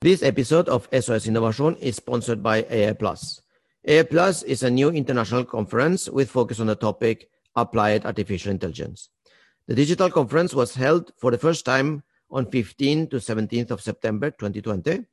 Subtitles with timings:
[0.00, 3.42] This episode of SOS Innovation is sponsored by AI Plus.
[3.84, 9.08] AI Plus is a new international conference with focus on the topic Applied Artificial Intelligence.
[9.66, 14.30] The digital conference was held for the first time on 15 to 17th of September
[14.30, 15.04] 2020,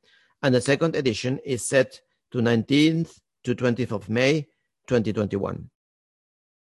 [0.44, 2.00] and the second edition is set
[2.30, 4.46] to 19th to 20th of May
[4.86, 5.68] 2021.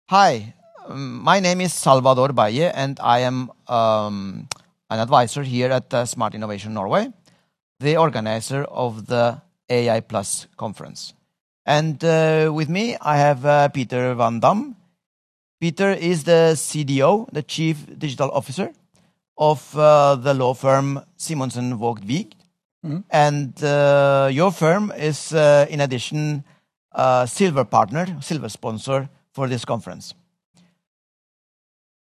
[0.10, 0.56] Hi,
[0.88, 4.50] um, my name is Salvador Baye, and I am um,
[4.90, 7.14] an advisor here at uh, Smart Innovation Norway
[7.80, 11.14] the organizer of the AI Plus conference.
[11.66, 14.76] And uh, with me, I have uh, Peter Van Dam.
[15.60, 18.72] Peter is the CDO, the Chief Digital Officer
[19.38, 22.34] of uh, the law firm Simonsen Vogt Wiig.
[22.86, 23.00] Mm-hmm.
[23.10, 26.44] And uh, your firm is, uh, in addition,
[26.92, 30.14] a silver partner, silver sponsor for this conference.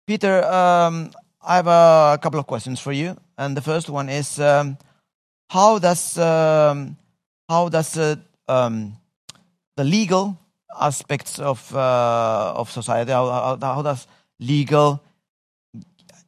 [0.05, 3.18] Peter, um, I have a couple of questions for you.
[3.38, 4.77] And the first one is um,
[5.49, 6.97] how does um,
[7.49, 8.15] how does uh,
[8.47, 8.93] um,
[9.75, 10.37] the legal
[10.79, 14.07] aspects of uh, of society how, how, does
[14.39, 15.01] legal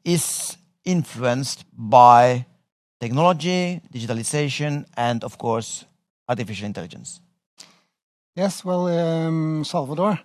[0.03, 2.45] is influenced by
[3.00, 5.86] technology, digitalization, and of course
[6.28, 7.22] artificial intelligence.
[8.36, 10.20] Yes, well, um, Salvador,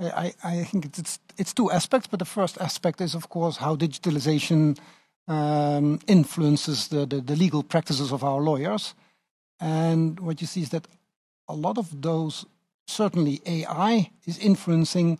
[0.00, 3.76] I, I think it's it's two aspects, but the first aspect is of course how
[3.76, 4.78] digitalization
[5.28, 8.94] um, influences the, the, the, legal practices of our lawyers.
[9.60, 10.88] And what you see is that
[11.48, 12.46] a lot of those,
[12.86, 15.18] certainly AI, is influencing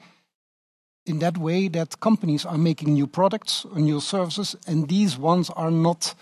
[1.07, 5.51] in that way that companies are making new products or new services, and these ones
[5.51, 6.15] are not,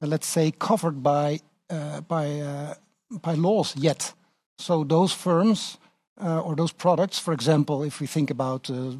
[0.00, 2.74] let's say, covered by uh, by uh,
[3.10, 4.14] by laws yet.
[4.58, 5.78] So those firms
[6.20, 8.92] uh, or those products, for example, if we think about, uh,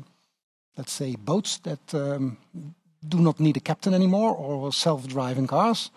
[0.76, 2.36] let's say, boats that um,
[3.06, 5.90] do not need a captain anymore or self-driving cars,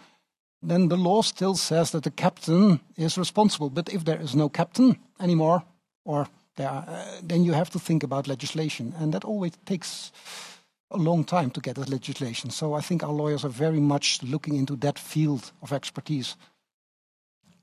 [0.61, 3.69] then the law still says that the captain is responsible.
[3.69, 5.63] But if there is no captain anymore,
[6.05, 10.11] or there, uh, then you have to think about legislation, and that always takes
[10.91, 12.49] a long time to get that legislation.
[12.49, 16.35] So I think our lawyers are very much looking into that field of expertise.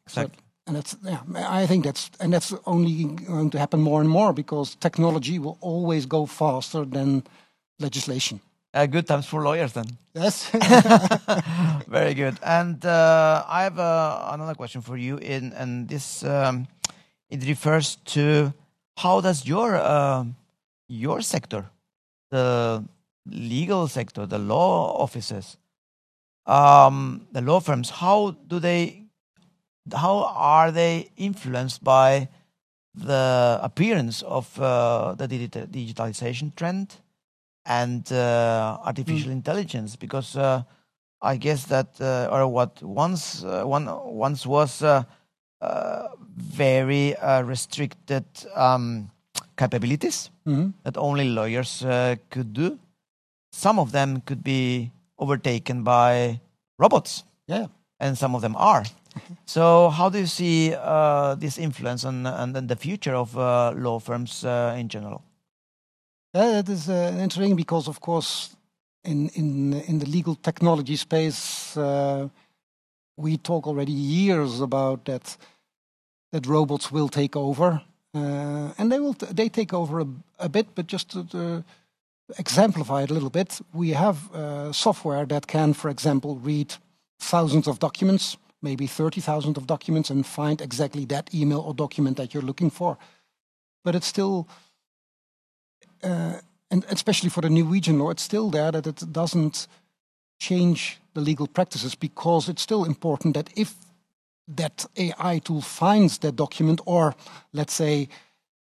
[0.07, 0.37] Exactly.
[0.37, 4.11] So, and that's yeah, I think that's and that's only going to happen more and
[4.11, 7.23] more because technology will always go faster than
[7.79, 8.41] legislation.
[8.77, 9.87] Uh, good times for lawyers then.
[10.13, 10.51] Yes.
[11.89, 12.39] Very good.
[12.43, 15.17] And uh, I have uh, another question for you.
[15.17, 16.69] In and this um,
[17.31, 18.53] it refers to
[18.99, 20.25] how does your uh,
[20.89, 21.71] your sector,
[22.31, 22.85] the
[23.25, 25.57] legal sector, the law offices,
[26.45, 29.05] um, the law firms, how do they,
[29.91, 32.29] how are they influenced by
[32.95, 36.97] the appearance of uh, the digitalization trend?
[37.66, 39.32] And uh, artificial mm.
[39.32, 40.62] intelligence because uh,
[41.21, 45.03] I guess that uh, or what once uh, one once was uh,
[45.60, 49.10] uh, very restricted um,
[49.56, 50.71] capabilities mm-hmm.
[50.84, 51.84] that only lawyers
[52.31, 52.78] could do.
[53.53, 56.41] Some of them could be overtaken by
[56.78, 57.25] robots.
[57.48, 57.66] Yeah,
[57.98, 58.84] and some of them are.
[59.47, 60.71] so, how do you see
[61.38, 65.26] this influence on, on, on, the future of law firms in general?
[66.37, 68.57] Yeah, that is uh, interesting because, of course,
[69.03, 72.29] in in in the legal technology space, uh,
[73.17, 75.39] we talk already years about that
[76.33, 77.81] that robots will take over,
[78.15, 80.07] uh, and they will they take over a,
[80.39, 80.67] a bit.
[80.75, 81.65] But just to, to,
[82.39, 86.75] exemplify it a little bit, we have uh, software that can, for example, read
[87.19, 92.17] thousands of documents, maybe thirty thousand of documents, and find exactly that email or document
[92.17, 92.99] that you're looking for.
[93.85, 94.47] But it's still
[96.06, 96.41] uh,
[96.71, 99.67] and especially for the Norwegian law, it's still there that it doesn't
[100.39, 103.75] change the legal practices because it's still important that if
[104.49, 107.15] that AI tool finds that document or,
[107.53, 108.09] let's say,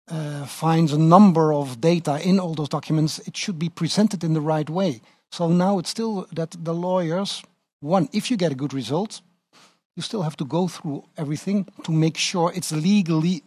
[0.07, 4.33] uh, finds a number of data in all those documents, it should be presented in
[4.33, 5.01] the right way.
[5.31, 7.43] So now it's still that the lawyers,
[7.81, 9.21] one, if you get a good result,
[9.95, 13.43] you still have to go through everything to make sure it's legally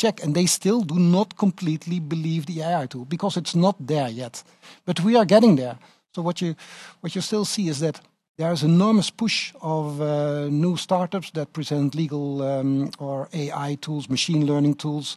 [0.00, 4.08] check, and they still do not completely believe the AI tool because it's not there
[4.08, 4.44] yet.
[4.84, 5.76] But we are getting there.
[6.14, 6.54] So what you
[7.02, 8.00] what you still see is that
[8.36, 14.08] there is enormous push of uh, new startups that present legal um, or AI tools,
[14.08, 15.16] machine learning tools,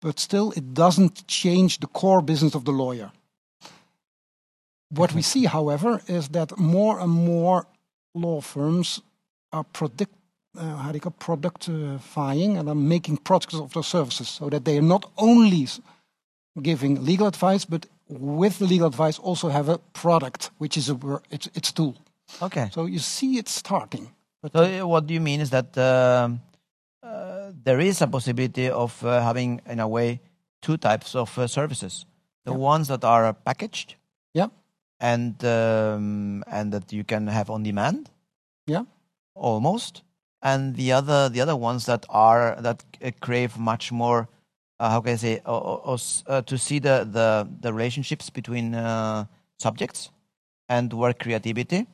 [0.00, 3.10] but still it doesn't change the core business of the lawyer.
[4.90, 7.66] What we see, however, is that more and more
[8.14, 9.02] law firms
[9.52, 10.14] are predict
[10.58, 14.64] uh, how do you call productifying and are making products of their services so that
[14.64, 15.66] they are not only
[16.62, 20.96] giving legal advice, but with the legal advice also have a product, which is a
[21.30, 21.94] it's it's a tool.
[22.40, 22.68] Okay.
[22.72, 24.08] So you see it starting,
[24.52, 26.28] So what do you mean is that uh,
[27.02, 30.20] uh, there is a possibility of uh, having, in a way,
[30.60, 32.06] two types of uh, services:
[32.44, 32.58] the Yeah.
[32.72, 33.96] ones that are packaged,
[34.34, 34.48] Yeah.
[35.00, 38.10] and um, and that you can have on demand,
[38.66, 38.84] Yeah.
[39.34, 40.02] almost,
[40.46, 44.20] and the other the other ones that are that uh, crave much more.
[44.78, 45.40] Uh, how can I say?
[45.44, 45.96] Uh,
[46.28, 47.28] uh, to see the the
[47.62, 49.24] the relationships between uh,
[49.58, 50.10] subjects
[50.68, 51.86] and where creativity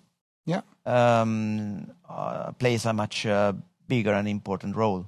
[0.46, 0.62] Yeah.
[0.84, 3.52] um, uh, plays a much uh,
[3.86, 5.04] bigger and important role.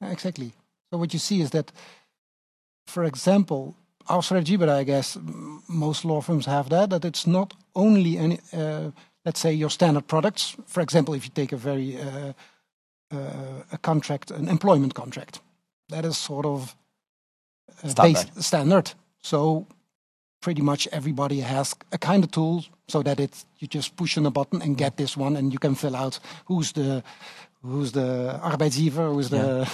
[0.00, 0.52] Exactly.
[0.90, 1.72] So what you see is that,
[2.86, 3.74] for example,
[4.06, 5.18] our strategy, but I guess
[5.68, 8.90] most law firms have that, that it's not only any, uh,
[9.24, 10.56] let's say your standard products.
[10.66, 11.96] For example, if you take a very
[13.10, 15.40] a contract, an employment contract,
[15.88, 16.76] that is sort of
[17.84, 18.26] uh, Standard.
[18.34, 18.92] base- standard.
[19.22, 19.66] So
[20.40, 24.26] pretty much everybody has a kind of tool so that it you just push on
[24.26, 27.02] a button and get this one, and you can fill out who's the
[27.62, 29.66] who's the arbeidsgiver, who's the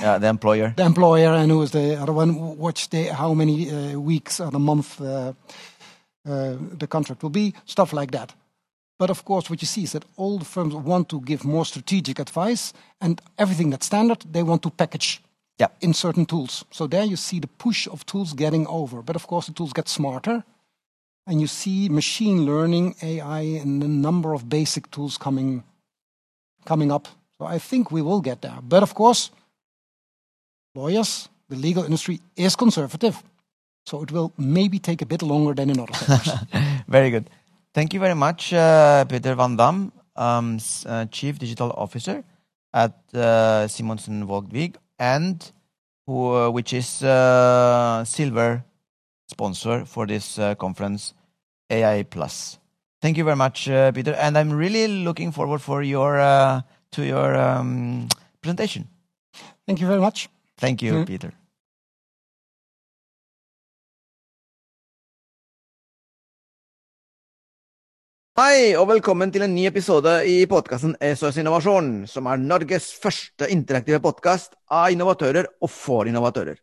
[0.00, 0.72] Yeah, the employer.
[0.76, 4.48] the employer, and who is the other one, which day, how many uh, weeks or
[4.54, 5.32] a month uh,
[6.24, 8.32] uh, the contract will be, stuff like that.
[9.02, 11.64] But of course, what you see is that all the firms want to give more
[11.66, 15.20] strategic advice, and everything that's standard, they want to package
[15.58, 15.70] Yeah.
[15.80, 16.64] in certain tools.
[16.70, 19.02] So there you see the push of tools getting over.
[19.02, 20.44] But of course, the tools get smarter,
[21.26, 25.62] and you see machine learning, AI, and a number of basic tools coming
[26.64, 27.08] coming up.
[27.40, 28.60] So I think we will get there.
[28.62, 29.30] But of course,
[30.76, 33.16] lawyers, the legal industry is conservative.
[33.84, 36.34] So it will maybe take a bit longer than in other sectors.
[36.88, 37.24] Very good.
[37.74, 42.22] Thank you very much, uh, Peter Van Dam, um, uh, Chief Digital Officer
[42.74, 45.50] at uh, Simonsen Vågvig, and
[46.06, 48.62] who, uh, which is uh, silver
[49.30, 51.14] sponsor for this uh, conference,
[51.70, 52.58] AI Plus.
[53.00, 56.60] Thank you very much, uh, Peter, and I'm really looking forward for your uh,
[56.92, 58.08] to your um,
[58.42, 58.86] presentation.
[59.66, 60.28] Thank you very much.
[60.58, 61.06] Thank you, Mm.
[61.06, 61.32] Peter.
[68.42, 73.46] Hei, og velkommen til en ny episode i podkasten SOS Innovasjon, som er Norges første
[73.52, 76.56] interaktive podkast av innovatører og for innovatører.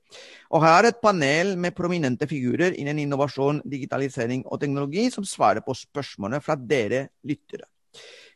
[0.51, 5.63] Og her er et panel med prominente figurer innen innovasjon, digitalisering og teknologi som svarer
[5.63, 7.69] på spørsmålene fra dere lyttere.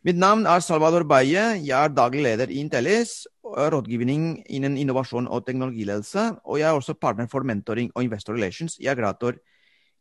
[0.08, 5.44] Mitt navn er Salvador Baye, jeg er daglig leder i Intellis, rådgivning innen innovasjon og
[5.50, 9.36] teknologiledelse, og jeg er også partner for mentoring og investor relations i Agrator,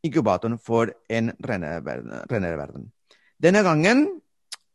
[0.06, 2.92] inkubatoren for en renere verden.
[3.42, 4.04] Denne gangen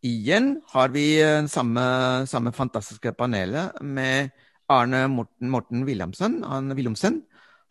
[0.04, 1.84] igjen har vi eh, samme,
[2.28, 4.34] samme fantastiske panelet med
[4.68, 6.42] Arne Morten, Morten Wilhelmsen.
[6.44, 7.22] Han, Wilhelmsen.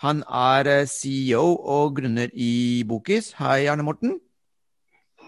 [0.00, 3.34] Han er eh, CEO og grunner i Bokis.
[3.37, 4.16] Hei, Arne Morten.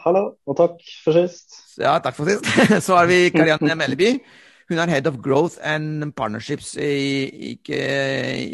[0.07, 1.61] Hallo, og takk for sist.
[1.77, 2.49] Ja, takk for sist.
[2.87, 4.15] Så har vi Karianne Melleby.
[4.73, 7.85] Hun er Head of Growth and Partnerships i ikke,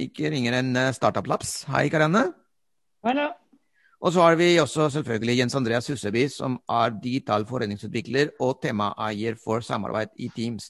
[0.09, 1.61] ikke ringer enn eh, Startup Labs.
[1.71, 2.27] Hei, Karianne.
[3.07, 3.31] Hallo.
[4.05, 9.39] Og så har vi også selvfølgelig Jens Andreas Husseby, som er digital foreningsutvikler og temaeier
[9.41, 10.69] for samarbeid i Teams.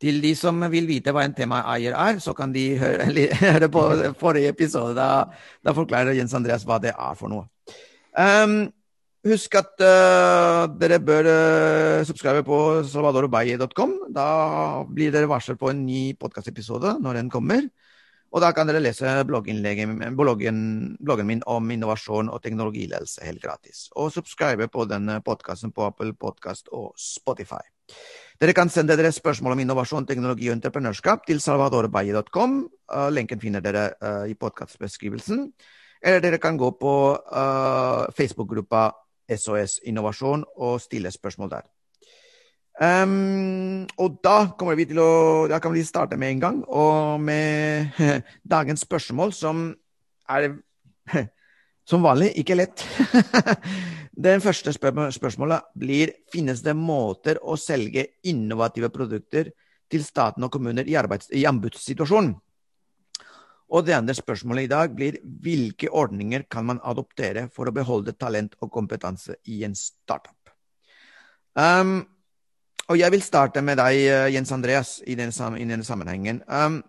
[0.00, 3.10] Til de som vil vite hva en temaeier er, så kan de høre,
[3.44, 3.82] høre på
[4.20, 4.94] forrige episode.
[4.96, 5.26] Da,
[5.60, 7.44] da forklarer Jens Andreas hva det er for noe.
[8.16, 8.62] Um,
[9.28, 13.92] husk at uh, dere bør uh, subscribe på salvadorobaye.com.
[14.16, 14.30] Da
[14.88, 17.68] blir dere varslet på en ny podkastepisode når den kommer.
[18.30, 19.64] Og da kan dere lese bloggen,
[20.14, 23.88] bloggen min om innovasjon og teknologiledelse helt gratis.
[23.98, 27.64] Og subscribe på denne podkasten på Apple Podcast og Spotify.
[28.40, 32.56] Dere kan sende dere spørsmål om innovasjon, teknologi og entreprenørskap til salvadorbaye.com.
[32.86, 35.50] Uh, lenken finner dere uh, i podkastbeskrivelsen.
[36.00, 38.86] Eller dere kan gå på uh, Facebook-gruppa
[39.36, 41.68] SOS Innovasjon og stille spørsmål der.
[42.80, 47.20] Um, og da kommer vi til å Da kan vi starte med en gang, og
[47.20, 47.92] med
[48.54, 49.66] dagens spørsmål, som
[50.30, 50.54] er
[51.90, 52.84] som vanlig ikke lett.
[54.26, 59.50] Den første spør spørsmålet blir finnes det måter å selge innovative produkter
[59.90, 60.96] til staten og kommuner i,
[61.38, 62.34] i anbudssituasjonen.
[63.70, 68.16] Og det andre spørsmålet i dag blir hvilke ordninger kan man adoptere for å beholde
[68.18, 70.50] talent og kompetanse i en startup?
[71.54, 72.02] Um,
[72.90, 74.02] og jeg vil starte med deg,
[74.34, 76.42] Jens Andreas, i denne, sammenhengen.
[76.50, 76.80] Um,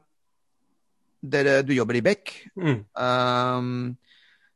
[1.21, 2.31] dere, du jobber i Beck.
[2.57, 2.79] Mm.
[2.97, 3.97] Um,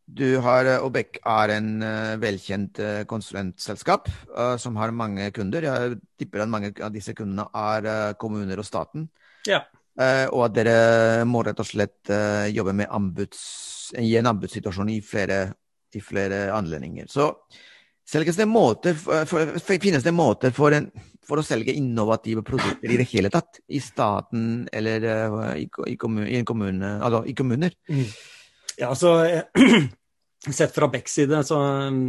[0.05, 5.65] du har, og Beck er en uh, velkjent uh, konsulentselskap uh, som har mange kunder.
[5.65, 9.09] Jeg tipper at mange av disse kundene er kommuner og staten.
[9.45, 9.61] Ja.
[10.33, 12.09] og at dere må rett og slett
[12.49, 15.37] jobbe med anbuds, i en anbudssituasjon i flere,
[15.93, 17.05] i flere anledninger.
[17.07, 17.27] Så
[18.09, 20.89] selges det måter, for, finnes det måter for en,
[21.27, 23.59] for å selge innovative produkter i det hele tatt?
[23.67, 27.75] I staten eller uh, i, i, kommun, i, kommune, altså, i kommuner?
[27.89, 28.07] Mm.
[28.77, 29.17] Ja, altså
[30.51, 32.01] Sett fra Becks side, så um,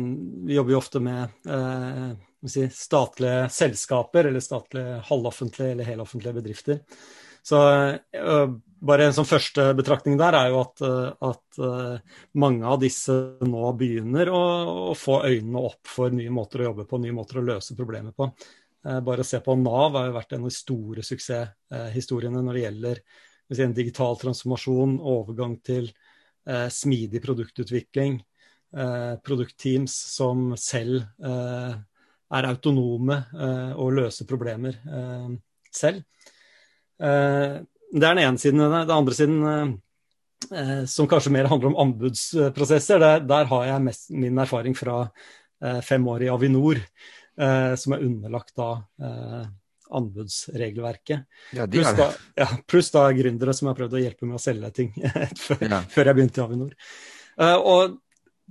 [0.45, 2.11] vi jobber jo ofte med uh,
[2.45, 6.83] si, statlige selskaper, eller statlige halvoffentlige eller heloffentlige bedrifter.
[7.47, 8.51] Så uh,
[8.85, 10.83] bare en sånn første betraktning der er jo at,
[11.25, 11.61] at
[12.37, 14.43] mange av disse nå begynner å,
[14.91, 18.13] å, få øynene opp for nye måter å jobbe på, nye måter å løse problemer
[18.13, 18.29] på.
[18.87, 22.63] Bare å se på Nav har jo vært en av de store suksesshistoriene når det
[22.63, 25.89] gjelder si, en digital transformasjon, overgang til
[26.71, 28.21] smidig produktutvikling,
[29.27, 33.17] produktteams som selv er autonome
[33.75, 34.79] og løser problemer
[35.75, 36.05] selv.
[37.03, 37.57] Eh,
[37.93, 38.63] det er den ene siden.
[38.63, 39.81] Den andre siden,
[40.53, 45.07] eh, som kanskje mer handler om anbudsprosesser, der, der har jeg mest, min erfaring fra
[45.63, 46.81] eh, fem år i Avinor,
[47.37, 48.71] som er underlagt da
[49.93, 51.27] anbudsregelverket.
[51.53, 52.07] Ja, pluss, da,
[52.41, 54.89] ja, pluss da gründere som har prøvd å hjelpe med å selge ting
[55.45, 55.83] før, ja.
[55.93, 56.73] før jeg begynte i Avinor.
[57.61, 58.01] og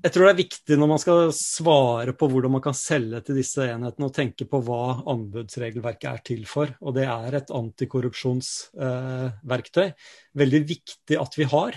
[0.04, 3.36] jeg tror det er viktig når man skal svare på hvordan man kan selge til
[3.40, 6.68] disse enhetene, og tenke på hva anbudsregelverket er til for.
[6.84, 9.88] Og det er et antikorrupsjonsverktøy.
[9.88, 9.94] Eh,
[10.42, 11.74] veldig viktig at vi har.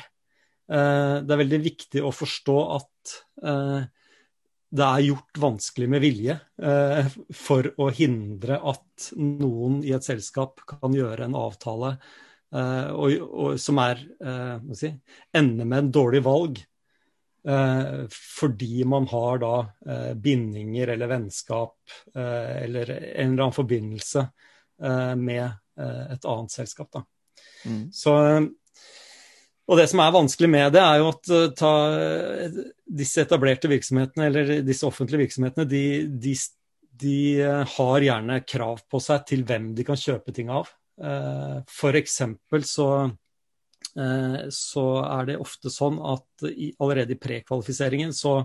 [0.67, 2.93] Eh, det er veldig viktig å forstå at
[3.45, 3.81] eh,
[4.69, 10.61] det er gjort vanskelig med vilje eh, for å hindre at noen i et selskap
[10.69, 14.93] kan gjøre en avtale eh, og, og, som er, eh, si,
[15.41, 16.61] ender med en dårlig valg
[17.49, 19.55] Eh, fordi man har da
[19.87, 21.77] eh, bindinger eller vennskap
[22.15, 24.29] eh, eller en eller annen forbindelse
[25.19, 25.43] med
[25.75, 26.87] et annet selskap.
[26.95, 27.01] Da.
[27.67, 27.81] Mm.
[27.91, 28.13] Så,
[29.69, 31.73] og det som er vanskelig med det, er jo at ta,
[33.01, 36.35] disse etablerte virksomhetene, eller disse offentlige virksomhetene, de, de,
[37.05, 37.19] de,
[37.77, 40.71] har gjerne krav på seg til hvem de kan kjøpe ting av.
[41.69, 42.89] For eksempel så
[43.99, 46.45] Eh, så er det ofte sånn at
[46.79, 48.43] allerede i prekvalifiseringen så,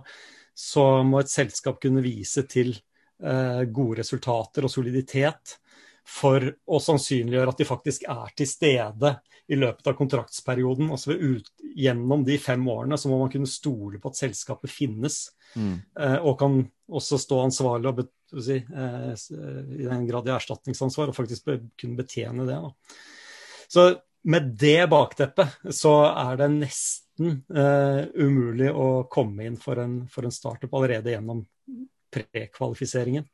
[0.56, 5.58] så, må et selskap kunne vise til eh, gode resultater og soliditet
[6.04, 9.14] for å sannsynliggjøre at de faktisk er til stede
[9.52, 10.92] i løpet av kontraktsperioden.
[10.92, 15.26] Altså ut, gjennom de fem årene så må man kunne stole på at selskapet finnes.
[15.56, 15.76] Mm.
[16.00, 16.60] Eh, og kan
[16.92, 18.04] også stå ansvarlig og
[18.44, 22.60] si, eh, i den grad de har erstatningsansvar, og faktisk be, kunne betjene det.
[22.60, 22.98] Da.
[23.72, 23.88] Så
[24.24, 30.26] med det bakteppet så er det nesten uh, umulig å komme inn for en, for
[30.26, 31.44] en startup allerede gjennom
[32.14, 33.28] prekvalifiseringen.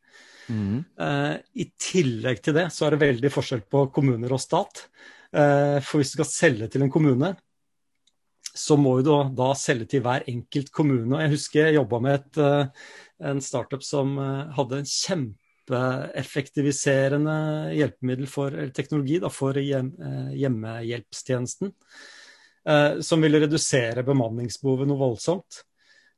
[0.99, 4.87] Uh, I tillegg til det så er det veldig forskjell på kommuner og stat.
[5.29, 7.35] Uh, for hvis du skal selge til en kommune,
[8.49, 11.21] så må du da, selge til hver enkelt kommune.
[11.21, 12.39] Jeg husker jeg jobba med et,
[13.29, 14.17] en startup som
[14.57, 15.37] hadde en kjempe
[15.69, 21.73] kjempeeffektiviserende hjelpemiddel for teknologi da, for hjem, eh, hjemmehjelpstjenesten.
[22.65, 25.63] Eh, som ville redusere bemanningsbehovet noe voldsomt.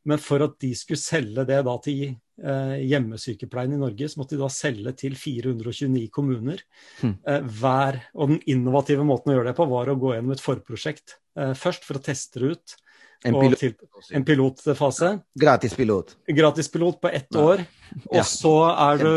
[0.03, 4.33] Men for at de skulle selge det da til eh, hjemmesykepleien i Norge, så måtte
[4.33, 6.63] de da selge til 429 kommuner.
[7.05, 7.15] Mm.
[7.61, 11.19] hver, og den innovative måten å gjøre det på, var å gå gjennom et forprosjekt
[11.57, 12.77] først for å teste det ut.
[13.21, 13.59] En, pilot.
[13.61, 13.75] Til,
[14.17, 15.11] en pilotfase.
[15.37, 16.15] Gratis pilot.
[16.25, 17.43] Gratis pilot på ett ja.
[17.51, 17.65] år.
[18.09, 19.11] Og så er du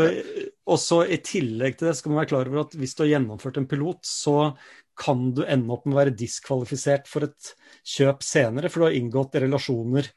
[0.65, 3.13] og så I tillegg til det skal man være klar over at hvis du har
[3.15, 4.55] gjennomført en pilot, så
[4.97, 7.51] kan du ende opp med å være diskvalifisert for et
[7.95, 10.07] kjøp senere, for du har inngått relasjoner.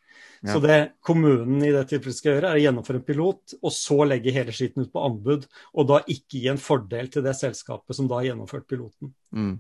[0.43, 0.55] Ja.
[0.55, 4.03] Så det kommunen i det tilfellet skal gjøre, er å gjennomføre en pilot, og så
[4.07, 7.99] legge hele skitten ut på anbud, og da ikke gi en fordel til det selskapet
[7.99, 9.13] som da har gjennomført piloten.
[9.35, 9.57] Mm.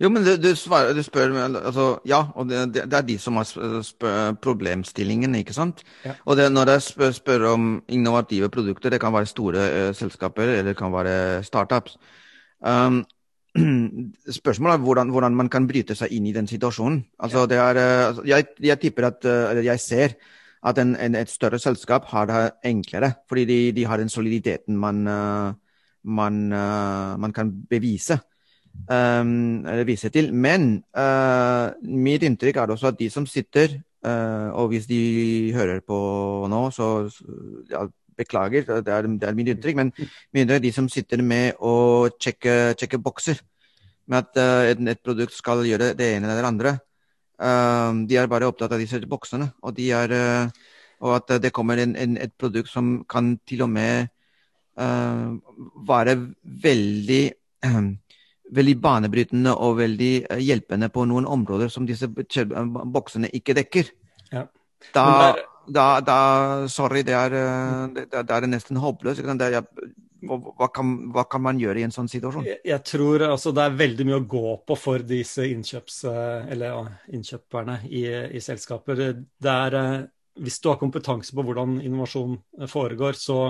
[0.00, 3.38] Jo, men du, du, svarer, du spør altså, Ja, og det, det, er de som
[3.38, 5.82] har problemstillingen, ikke sant?
[6.04, 6.16] Ja.
[6.24, 10.48] Og det, når jeg spør, spør, om innovative produkter, det kan være store uh, selskaper
[10.48, 11.96] eller det kan være startups.
[12.60, 13.04] Um,
[14.40, 17.02] spørsmålet er hvordan, hvordan, man kan bryte seg inn i den situasjonen.
[17.18, 17.80] Altså, det er,
[18.12, 20.16] uh, jeg, jeg, tipper at, uh, jeg ser
[20.66, 24.76] at en, en, et større selskap har det enklere, fordi de, de har den soliditeten
[24.76, 25.04] man,
[26.02, 26.38] man,
[27.22, 28.18] man kan bevise
[28.90, 30.32] um, vise til.
[30.34, 35.80] Men uh, mitt inntrykk er også at de som sitter, uh, og hvis de hører
[35.86, 35.98] på
[36.50, 36.90] nå, så
[37.70, 37.86] ja,
[38.18, 39.92] beklager, det er, det er min inntrykk, men
[40.34, 43.42] mindre de som sitter med å sjekke, sjekke bokser
[44.10, 46.74] med at uh, et, et, produkt skal gjøre det ene eller det andre.
[47.36, 49.50] Uh, de er bare opptatt av disse boksene.
[49.62, 50.66] Og, de er, uh,
[51.04, 54.12] og at det kommer en, en, et produkt som kan til og med
[54.76, 56.12] være
[56.44, 57.22] veldig
[58.58, 60.10] veldig banebrytende og veldig
[60.44, 63.88] hjelpende på noen områder som disse boksene ikke dekker.
[64.28, 64.42] Ja.
[64.92, 65.06] Da,
[65.68, 66.18] da, da,
[66.70, 69.22] Sorry, det er, eh, det, det er nesten håpløst.
[70.26, 72.46] hva, kan, hva, kan, man gjøre i en sånn situasjon?
[72.48, 76.66] Jeg, jeg tror altså, det er veldig mye å gå på for disse innkjøps, eller,
[76.66, 78.04] ja, innkjøperne i,
[78.36, 79.02] i, selskaper.
[79.06, 79.78] Er,
[80.36, 82.36] hvis du har kompetanse på hvordan innovasjon
[82.68, 83.40] foregår, så,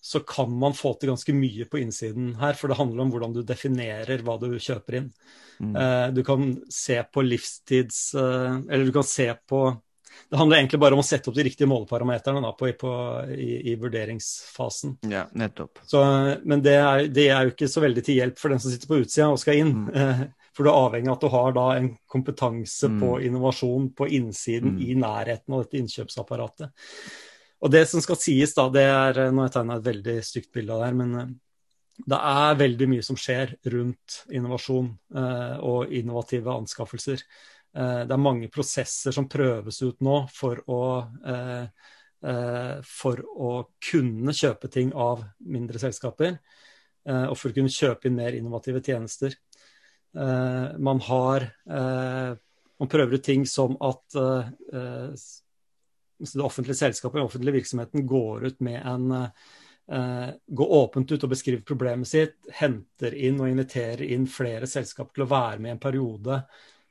[0.00, 2.56] så, kan man få til ganske mye på innsiden her.
[2.58, 5.12] For det handler om hvordan du definerer hva du kjøper inn.
[5.60, 5.74] Mm.
[6.16, 9.58] Du kan se på livstids Eller du kan se på
[10.28, 12.92] det handler egentlig bare om å sette opp de riktige måleparameterne på, på,
[13.34, 14.98] i, i, vurderingsfasen.
[15.10, 15.80] Ja, nettopp.
[15.88, 16.02] Så,
[16.44, 18.90] men det er, det er, jo ikke så veldig til hjelp for den som sitter
[18.90, 19.74] på utsida og skal inn.
[19.88, 20.28] Mm.
[20.56, 23.00] For du er avhengig av at du har da en kompetanse mm.
[23.02, 24.80] på innovasjon på innsiden mm.
[24.86, 26.72] i nærheten av dette innkjøpsapparatet.
[27.60, 30.50] Og det som skal sies da, det er Nå har jeg tegna et veldig stygt
[30.54, 31.32] bilde av det her, men eh,
[32.10, 37.24] det er veldig mye som skjer rundt innovasjon eh, og innovative anskaffelser.
[37.76, 40.82] Eh, det er mange prosesser som prøves ut nå for å,
[41.26, 41.66] eh,
[42.30, 43.52] eh, for å
[43.90, 46.38] kunne kjøpe ting av mindre selskaper.
[47.10, 49.34] Og for å kunne kjøpe inn mer innovative tjenester.
[50.14, 51.50] Man har
[52.78, 55.16] Man prøver ut ting som at det
[56.44, 59.32] offentlige selskapet, den offentlige virksomheten, går ut med en
[60.46, 65.24] Gå åpent ut og beskriver problemet sitt, henter inn og inviterer inn flere selskaper til
[65.24, 66.44] å være med i en periode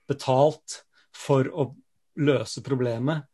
[0.10, 0.82] betalt
[1.16, 1.70] for å
[2.20, 3.26] løse problemet.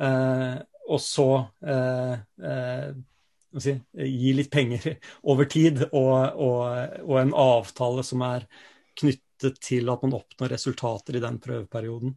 [0.00, 0.56] Eh,
[0.90, 1.30] og så
[1.66, 2.18] eh,
[2.50, 2.90] eh
[3.60, 4.84] si, gi litt penger
[5.30, 8.46] over tid, og, og, og, en avtale som er
[9.00, 12.14] knyttet til at man oppnår resultater i den prøveperioden.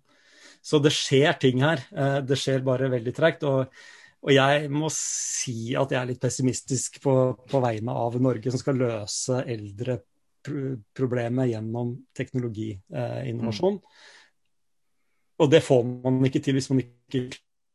[0.64, 1.82] Så det skjer ting her.
[2.24, 3.44] Det skjer bare veldig tregt.
[3.50, 3.66] Og,
[4.22, 7.16] og, jeg må si at jeg er litt pessimistisk på,
[7.50, 9.42] på vegne av Norge, som skal løse
[10.44, 13.74] eldreproblemet gjennom teknologiinnovasjon.
[13.74, 13.84] Mm.
[15.44, 17.28] Og det får man ikke til hvis man ikke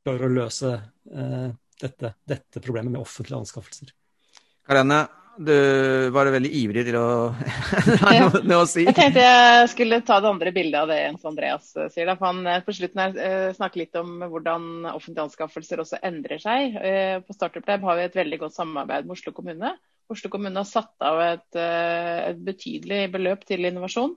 [0.06, 1.48] klarer å løse uh,
[1.80, 3.90] dette, dette, problemet med offentlige anskaffelser.
[4.68, 5.00] Karianne,
[5.38, 5.52] du
[6.14, 7.08] var veldig ivrig til å
[8.02, 8.87] ha noe, noe, å si.
[8.87, 12.08] Jeg tenkte jeg skulle ta det andre bildet av det Jens Andreas eh, sier.
[12.08, 12.16] Da.
[12.18, 16.78] For han eh, på slutten her snakker litt om hvordan offentlige anskaffelser også endrer seg.
[17.26, 19.76] På Startup Lab har vi et veldig godt samarbeid med Oslo kommune.
[20.09, 24.14] Oslo kommune har satt av et, et betydelig beløp til innovasjon.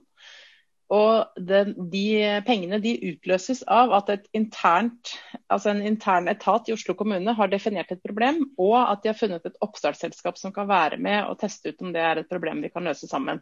[0.92, 5.14] Og den, de pengene de utløses av at internt,
[5.48, 9.16] altså en intern etat i Oslo kommune har definert et problem, og at de har
[9.16, 12.60] funnet et oppstartsselskap som kan være med og teste ut om det er et problem
[12.64, 13.40] vi kan løse sammen.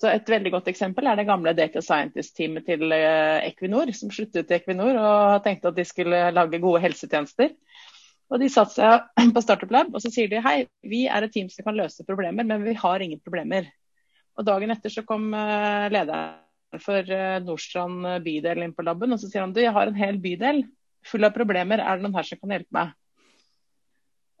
[0.00, 4.50] Så Et veldig godt eksempel er det gamle Data Scientist-teamet til eh, Equinor, som sluttet
[4.50, 7.52] i Equinor og tenkte at de skulle lage gode helsetjenester.
[8.32, 10.56] Og De satte seg på Startup Lab og så sier de hei,
[10.88, 13.68] vi er et team som kan løse problemer, men vi har ingen problemer.
[14.38, 19.20] Og Dagen etter så kom eh, lederen for eh, Nordstrand bydel inn på laben, og
[19.20, 20.64] så sier han du, jeg har en hel bydel
[21.04, 22.96] full av problemer, er det noen her som kan hjelpe meg?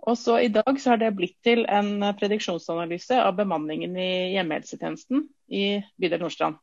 [0.02, 5.28] Og så I dag så har det blitt til en prediksjonsanalyse av bemanningen i hjemmehelsetjenesten
[5.54, 5.66] i
[6.00, 6.58] bydel Nordstrand.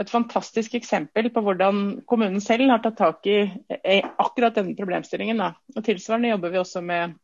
[0.00, 3.36] Et fantastisk eksempel på hvordan kommunen selv har tatt tak i,
[4.18, 5.38] akkurat denne problemstillingen.
[5.38, 5.52] Da.
[5.76, 7.14] Og Tilsvarende jobber vi også med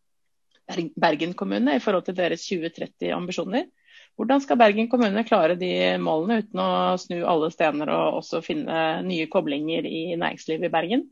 [0.94, 3.66] Bergen kommune i forhold til deres 2030-ambisjoner.
[4.14, 9.00] Hvordan skal Bergen kommune klare de målene uten å snu alle stener og også finne
[9.06, 11.08] nye koblinger i næringslivet i Bergen?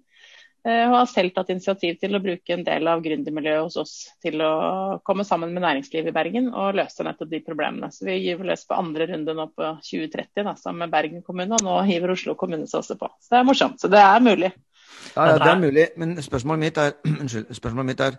[0.68, 3.92] Eh, og har selv tatt initiativ til å bruke en del av gründermiljøet hos oss
[4.24, 7.88] til å komme sammen med næringslivet i Bergen og løse nettopp de problemene.
[7.94, 11.57] Så Vi gyver løs på andre runde nå på 2030 da, sammen med Bergen kommune,
[11.57, 13.09] og nå hiver Oslo kommune seg også på.
[13.22, 13.81] Så det er morsomt.
[13.81, 14.52] Så det er mulig.
[15.14, 15.87] Ja, ja det er mulig.
[15.96, 18.18] Men spørsmålet mitt er, unnskyld, spørsmålet mitt er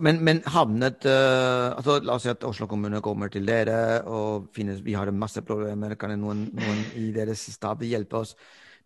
[0.00, 4.48] men, men, havnet uh, altså, La oss si at Oslo kommune kommer til dere og
[4.56, 5.94] finnes, vi har masse problemer.
[6.00, 8.32] Kan noen, noen i deres stab hjelpe oss?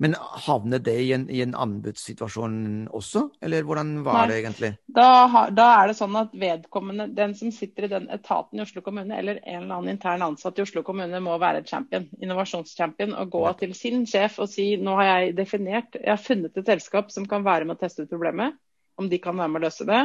[0.01, 0.15] Men
[0.47, 2.55] havnet det i en, i en anbudssituasjon
[2.97, 4.29] også, eller hvordan var Nei.
[4.31, 4.71] det egentlig?
[4.97, 5.09] Da,
[5.53, 9.13] da, er det sånn at vedkommende, den som sitter i den etaten i Oslo kommune,
[9.19, 13.43] eller en eller annen intern ansatt i Oslo kommune, må være champion, innovasjonschampion, og gå
[13.61, 17.27] til sin sjef og si nå har jeg definert, jeg har funnet et selskap som
[17.29, 18.57] kan være med å teste ut problemet,
[18.97, 20.01] om de kan være med å løse det.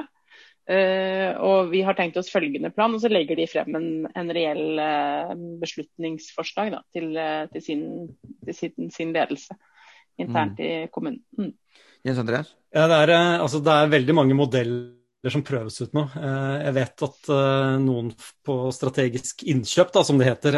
[0.65, 4.33] Uh, og vi har tenkt oss følgende plan, og så legger de frem en, en
[4.33, 5.31] reell uh,
[5.61, 7.87] beslutningsforslag da, til, uh, til, sin,
[8.43, 9.55] til sin, sin, ledelse
[10.21, 10.65] internt mm.
[10.65, 11.21] i kommunen.
[11.37, 11.53] Mm.
[12.05, 12.51] Jens Andreas?
[12.75, 16.03] Ja, det, er, altså, det er veldig mange modeller som prøves ut nå.
[16.13, 17.29] Jeg vet at
[17.81, 18.11] noen
[18.45, 20.57] på strategisk innkjøp, da, som det heter,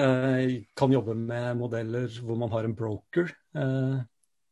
[0.76, 3.32] kan jobbe med modeller hvor man har en broker,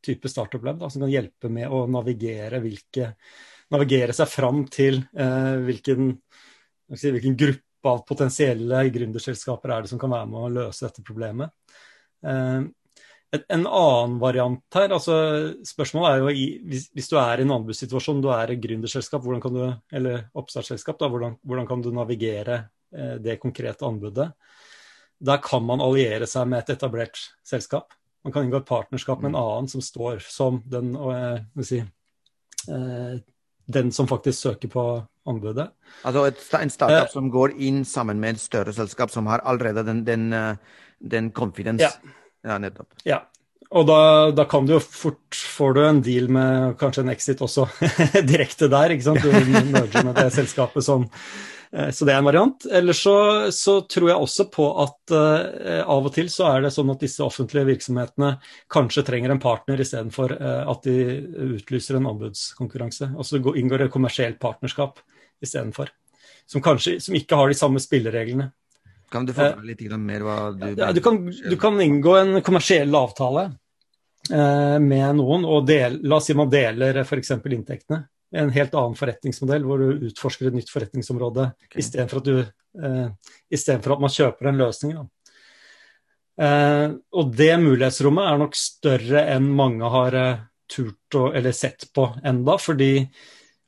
[0.06, 3.10] type startup lab, som kan hjelpe med å navigere hvilke
[3.74, 6.12] navigere seg fram til eh, hvilken,
[6.94, 11.06] si, hvilken, gruppe av potensielle gründerselskaper er det som kan være med å løse dette
[11.06, 11.54] problemet.
[13.36, 15.18] Eh, et, en annen variant her, altså
[15.66, 19.26] Spørsmålet er jo i, hvis, hvis, du er i en anbudssituasjon, du er et gründerselskap,
[19.26, 24.30] du, eller oppstartsselskap, da, hvordan, hvordan kan du navigere det konkrete anbudet.
[25.20, 27.92] Der kan man alliere seg med et etablert selskap.
[28.24, 30.94] Man kan inngå et partnerskap med en annen som står som den,
[31.66, 31.82] si,
[33.68, 34.86] den som faktisk søker på
[35.28, 35.68] anbudet.
[36.08, 39.84] Altså et, en startup som går inn sammen med et større selskap som har allerede
[39.90, 40.30] den, den,
[41.00, 41.90] den confidence?
[41.90, 42.16] Ja.
[42.46, 42.94] Ja, nettopp.
[43.08, 43.24] Ja,
[43.76, 43.98] og da,
[44.36, 47.66] da, kan du jo fort får du en deal med kanskje en exit også
[48.32, 48.94] direkte der.
[48.94, 49.26] ikke sant?
[49.26, 49.32] Du
[49.74, 51.10] merger med det selskapet som
[51.92, 52.68] Så det er en variant.
[52.72, 53.16] Ellers så,
[53.52, 57.02] så tror jeg også på at uh, av og til så er det sånn at
[57.04, 58.36] disse offentlige virksomhetene
[58.72, 61.26] kanskje trenger en partner istedenfor uh, at de
[61.58, 63.10] utlyser en anbudskonkurranse.
[63.28, 65.02] så inngår det kommersielt partnerskap
[65.44, 65.92] istedenfor.
[66.48, 68.54] Som kanskje som ikke har de samme spillereglene.
[69.12, 72.96] Kan du forklare litt mer hva du ja, du, kan, du kan inngå en kommersiell
[72.98, 73.46] avtale
[74.32, 77.36] eh, med noen, og del, la oss si man deler f.eks.
[77.40, 78.04] inntektene.
[78.36, 81.84] En helt annen forretningsmodell hvor du utforsker et nytt forretningsområde okay.
[81.84, 82.32] istedenfor at,
[82.82, 84.98] eh, at man kjøper en løsning.
[86.36, 91.88] Eh, og det mulighetsrommet er nok større enn mange har eh, turt å, eller sett
[91.96, 93.06] på enda, fordi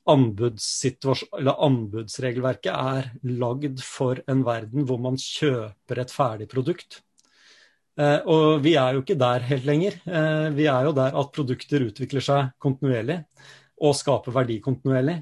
[0.07, 7.01] anbudsregelverket er lagd for en verden hvor man kjøper et ferdig produkt.
[7.97, 9.95] Eh, og vi er jo ikke der helt lenger.
[10.05, 13.23] Eh, vi er jo der at produkter utvikler seg kontinuerlig
[13.81, 15.17] og skaper verdi kontinuerlig.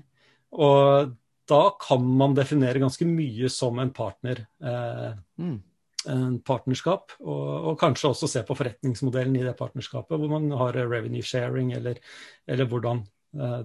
[0.56, 1.13] Og
[1.48, 4.43] da kan man definere ganske mye som en partner.
[4.60, 5.56] Eh, mm.
[6.06, 10.78] En partnerskap, og, og, kanskje også se på forretningsmodellen i det partnerskapet, hvor man har
[10.78, 11.98] revenue sharing, eller,
[12.45, 13.02] eller hvordan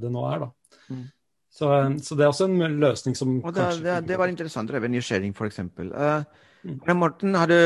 [0.01, 0.47] det nå er.
[0.47, 0.49] da.
[0.89, 1.09] Mm.
[1.51, 1.67] Så,
[2.03, 4.71] så, det er også en løsning som og det, kanskje det, det var interessant.
[4.71, 5.59] Revenue sharing, f.eks.
[5.59, 6.23] Uh,
[6.63, 6.79] mm.
[6.97, 7.57] Morten, du,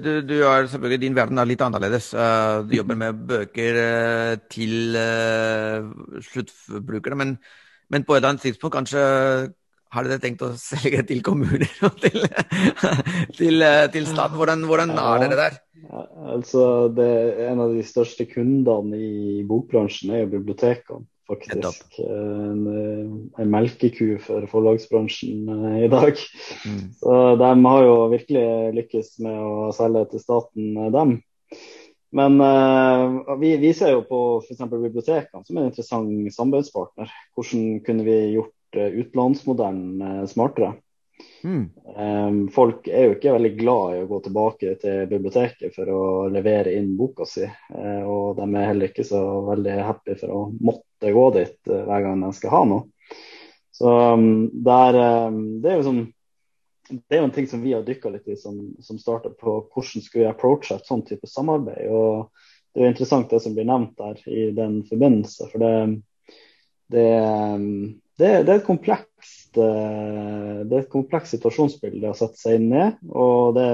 [0.00, 2.14] du, du, er selvfølgelig, din verden er litt annerledes.
[2.16, 7.18] Uh, du jobber med bøker uh, til uh, sluttbrukere.
[7.20, 7.36] Men,
[7.92, 9.04] men, på et annet tidspunkt kanskje
[9.94, 12.24] har dere tenkt å selge til kommuner og til,
[13.38, 14.40] til, til staten?
[14.40, 15.60] Hvordan, hvordan er dere der?
[15.86, 16.64] Ja, altså,
[16.96, 17.12] det,
[17.46, 21.98] en av de største kundene i bokbransjen er jo bibliotekene faktisk.
[22.02, 26.20] En, eh, en, melkeku for forlagsbransjen eh, i dag.
[26.66, 26.84] Mm.
[27.00, 28.46] Så de har jo virkelig
[28.80, 31.18] lykkes med å selge til staten, eh, dem.
[32.16, 34.62] Men uh, vi, vi, ser jo på f.eks.
[34.70, 37.10] bibliotekene som en interessant samarbeidspartner.
[37.36, 40.70] Hvordan kunne vi gjort uh, utlånsmodellen uh, smartere?
[41.46, 41.70] Mm.
[41.96, 46.02] Um, folk er jo ikke veldig glad i å gå tilbake til biblioteket for å
[46.32, 47.46] levere inn boka si.
[47.70, 51.84] Uh, og de er heller ikke så veldig happy for å måtte gå dit uh,
[51.86, 53.16] hver gang de skal ha noe.
[53.76, 56.04] Så um, der, um, det er sånn
[56.86, 59.56] det er jo en ting som vi har dykka litt i som, som starta på
[59.74, 61.88] hvordan skulle vi approache et sånn type samarbeid.
[61.90, 62.30] og
[62.70, 65.48] Det er jo interessant det som blir nevnt der i den forbindelse.
[65.50, 65.72] For det,
[66.94, 67.08] det,
[68.20, 69.05] det, det er et kompleks
[69.56, 72.86] Eh, det er et komplekst situasjonsbilde å sette seg inn i.
[73.12, 73.66] Og det,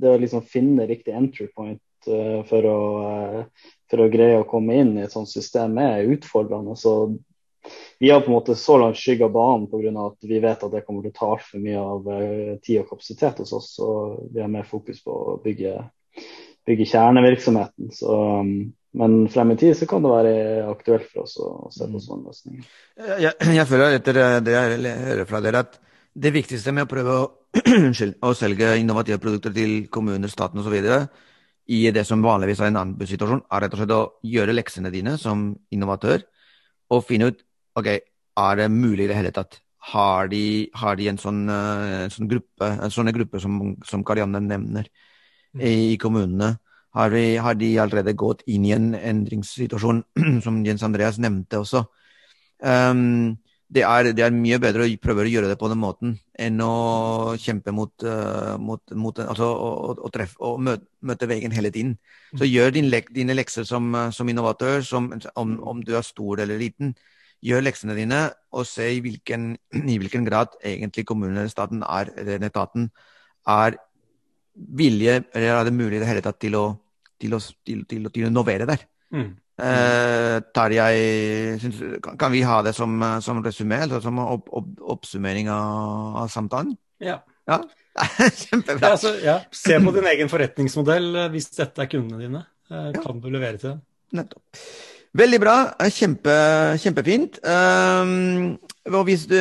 [0.00, 4.48] det å liksom finne riktig entry point uh, for, å, uh, for, å, greie å
[4.48, 6.76] komme inn i et sånt system er utfordrende.
[6.78, 7.12] Så
[8.00, 9.92] vi har på en måte så langt skygga banen pga.
[10.06, 12.12] at vi vet at det kommer til å ta altfor mye av
[12.64, 13.74] tid og kapasitet hos oss.
[13.84, 15.76] Og vi har mer fokus på å bygge,
[16.66, 17.92] bygge kjernevirksomheten.
[17.92, 18.54] Så um,
[18.98, 20.32] men frem i tid så kan det være
[20.70, 22.70] aktuelt for oss å, se på sånne løsninger.
[23.22, 25.78] Jeg, jeg, føler etter det jeg hører fra dere, at
[26.20, 27.28] det viktigste med å prøve å,
[28.26, 30.74] å selge innovative produkter til kommuner, staten osv.
[31.70, 35.14] i det som vanligvis er en anbudssituasjon, er rett og slett å gjøre leksene dine
[35.22, 36.26] som innovatør
[36.90, 37.44] og finne ut
[37.78, 37.90] ok,
[38.40, 39.60] er det mulig i det hele tatt.
[39.90, 43.54] Har de, har de en, sånn, eh, en sånn gruppe, en sånne grupper som,
[43.86, 44.90] som Karianne nevner
[45.54, 45.62] mm.
[45.62, 46.56] i, i kommunene?
[46.96, 50.02] Har, vi, har, de allerede gått inn i en endringssituasjon,
[50.44, 51.84] som Jens Andreas nevnte også.
[52.60, 53.36] Um,
[53.70, 56.58] det, er, det, er, mye bedre å prøve å gjøre det på den måten enn
[56.64, 61.70] å kjempe mot, uh, mot, mot altså å, å, treffe, å møte, møte, veggen hele
[61.74, 61.94] tiden.
[62.34, 66.42] Så gjør din lek, dine lekser som, som innovatør, som, om, om, du er stor
[66.42, 66.96] eller liten.
[67.46, 69.54] Gjør leksene dine og se i hvilken,
[69.94, 72.90] i hvilken grad egentlig kommunen eller staten er, eller etaten
[73.48, 73.78] er
[74.60, 76.64] vilje, eller er det mulig i det hele tatt til å,
[77.20, 78.84] til å, til, til, til å innovere der?
[79.14, 79.30] Mm.
[79.60, 80.36] Eh,
[80.72, 81.80] jeg, synes,
[82.18, 86.72] kan vi ha det som, som resumé, eller som opp, opp, oppsummering av, av, samtalen?
[87.02, 87.18] Ja.
[87.48, 87.60] ja?
[88.44, 88.86] Kjempebra.
[88.86, 89.36] Ja, altså, ja.
[89.52, 92.44] Se på din egen forretningsmodell eh, hvis dette er kundene dine.
[92.70, 93.84] Eh, kan du levere til dem?
[94.20, 94.64] Nettopp.
[95.10, 95.74] Veldig bra.
[95.90, 96.30] Kjempe,
[96.78, 97.40] kjempefint.
[97.42, 98.54] Um,
[99.06, 99.38] hvis du,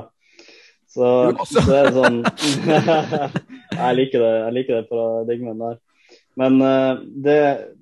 [0.88, 1.08] Så,
[1.46, 2.22] så det er sånn
[3.78, 5.80] Jeg liker det, jeg liker det paradigmen der.
[6.38, 7.38] Men uh, det,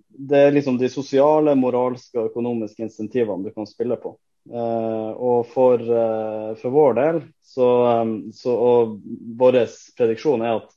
[0.08, 4.16] det, er liksom de sosiale, moralske og økonomiske insentivene du kan spille på.
[4.46, 7.68] Uh, og for, uh, for, vår del, så,
[8.02, 8.98] um, så og
[9.38, 9.62] vår
[9.98, 10.72] prediksjon er at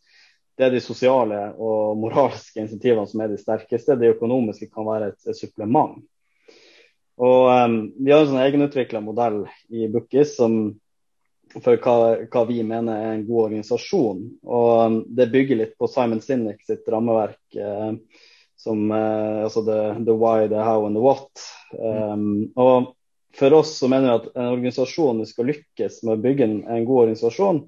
[0.60, 3.96] det er de sosiale og moralske insentivene som er de sterkeste.
[3.96, 6.00] De økonomiske kan være et, et supplement.
[7.20, 10.38] Og um, Vi har en sånn egenutvikla modell i Bookis
[11.54, 11.96] for hva,
[12.30, 14.22] hva, vi mener er en god organisasjon.
[14.46, 18.22] Og um, Det bygger litt på Simon Sinek sitt rammeverk, eh,
[18.60, 21.46] som eh, altså the, the, why, the how and the what.
[21.74, 22.96] Um, og
[23.38, 26.56] For oss så mener vi at en organisasjon vi skal lykkes med å bygge en,
[26.66, 27.60] en god organisasjon,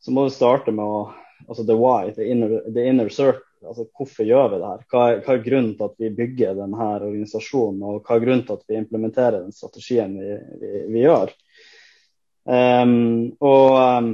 [0.00, 1.02] så må vi starte med å
[1.44, 3.42] altså the why, the inner, the inner circle.
[3.66, 4.82] Altså, hvorfor gjør vi det her?
[4.92, 8.44] Hva er, hva er, grunnen til at vi bygger denne organisasjonen, og hva er grunnen
[8.46, 11.32] til at vi implementerer den strategien vi, vi, vi gjør?
[12.46, 14.12] Um, og um,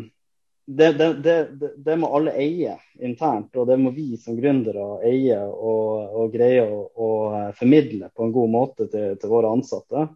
[0.66, 5.36] det, det, det, det, må alle eie internt, og det må vi som gründere eie
[5.42, 10.06] og, og greie å, og formidle på en god måte til, til våre ansatte.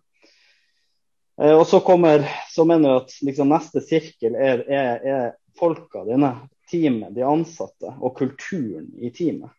[1.37, 5.29] Uh, og så kommer, så mener jeg at liksom, neste sirkel er, er, er
[5.61, 6.33] folka dine
[6.71, 9.53] teamet, de ansatte og kulturen i teamet.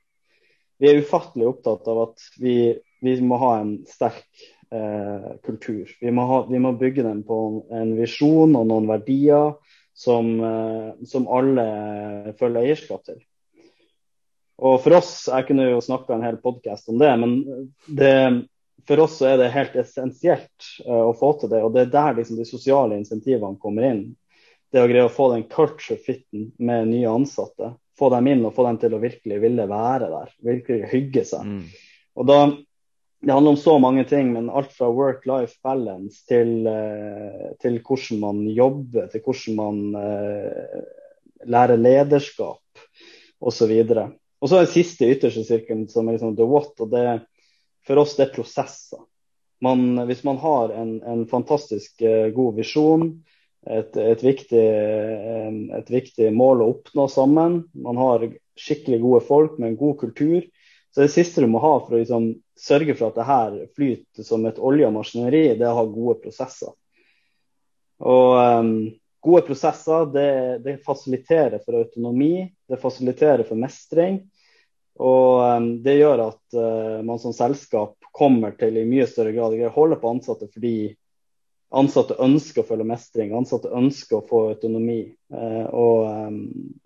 [0.81, 5.89] Vi er ufattelig opptatt av at vi, vi må ha en sterk eh, kultur.
[6.01, 7.39] Vi må, ha, vi må, bygge den på
[7.73, 9.56] en visjon og noen verdier
[9.97, 11.67] som, eh, som alle
[12.39, 13.23] føler eierskap til.
[14.58, 17.34] Og for oss, Jeg kunne jo snakka en hel podkast om det, men
[17.86, 18.13] det,
[18.88, 21.63] for oss er det helt essensielt eh, å få til det.
[21.63, 24.08] og Det er der liksom, de sosiale insentivene kommer inn
[24.73, 28.56] det å greie å få den culture fitten med nye ansatte, få dem inn og
[28.56, 31.45] få dem til å virkelig ville være der, virkelig hygge seg.
[31.47, 31.62] Mm.
[32.17, 32.39] Og da,
[33.21, 38.21] Det handler om så mange ting, men alt fra work-life balance til, uh, til, hvordan
[38.21, 40.84] man jobber, til hvordan man uh,
[41.49, 42.84] lærer lederskap
[43.39, 43.73] osv.
[43.89, 46.75] Og, så er det siste ytterste sirkelen som er liksom the what.
[46.80, 47.06] og det,
[47.88, 49.01] For oss det er prosesser.
[49.65, 53.10] Man, hvis man har en, en fantastisk uh, god visjon,
[53.67, 54.65] et, et, viktig,
[55.75, 57.63] et, viktig, mål å oppnå sammen.
[57.75, 58.27] Man har
[58.58, 60.45] skikkelig gode folk med en god kultur.
[60.93, 64.26] Så det siste du må ha for å liksom, sørge for at det her flyter
[64.26, 66.73] som et olje og maskineri, det er å ha gode prosesser.
[68.08, 68.71] Og um,
[69.23, 70.32] gode prosesser det,
[70.65, 74.21] det, fasiliterer for autonomi, det fasiliterer for mestring.
[74.97, 79.54] Og um, det gjør at uh, man som selskap kommer til i mye større grad
[79.54, 80.95] å holde på ansatte fordi
[81.75, 85.01] ansatte ønsker å føle mestring, ansatte ønsker å få autonomi.
[85.34, 86.38] Eh, og um,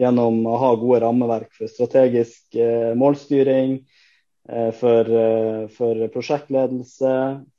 [0.02, 3.78] gjennom å ha gode rammeverk for strategisk eh, målstyring,
[4.50, 7.15] eh, for, eh, for, prosjektledelse,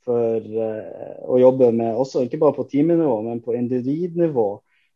[0.07, 4.51] for eh, å jobbe med også ikke bare på teamnivå, men på individnivå,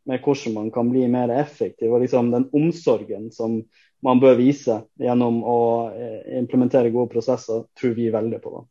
[0.07, 1.91] med hvordan man kan bli mer effektiv.
[1.93, 3.61] Og liksom den omsorgen som
[4.07, 5.61] man bør vise gjennom å
[5.95, 8.59] eh, implementere gode prosesser, tror vi veldig på.
[8.59, 8.67] da.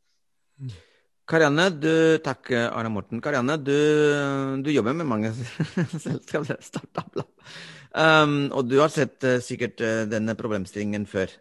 [1.25, 3.21] Karianne, du, takk Arne Morten.
[3.23, 3.77] Karianne, du,
[4.61, 5.31] du jobber med mange
[6.05, 7.23] selskap, startup.
[7.95, 11.31] Um, og du har sett uh, sikkert uh, denne problemstillingen før.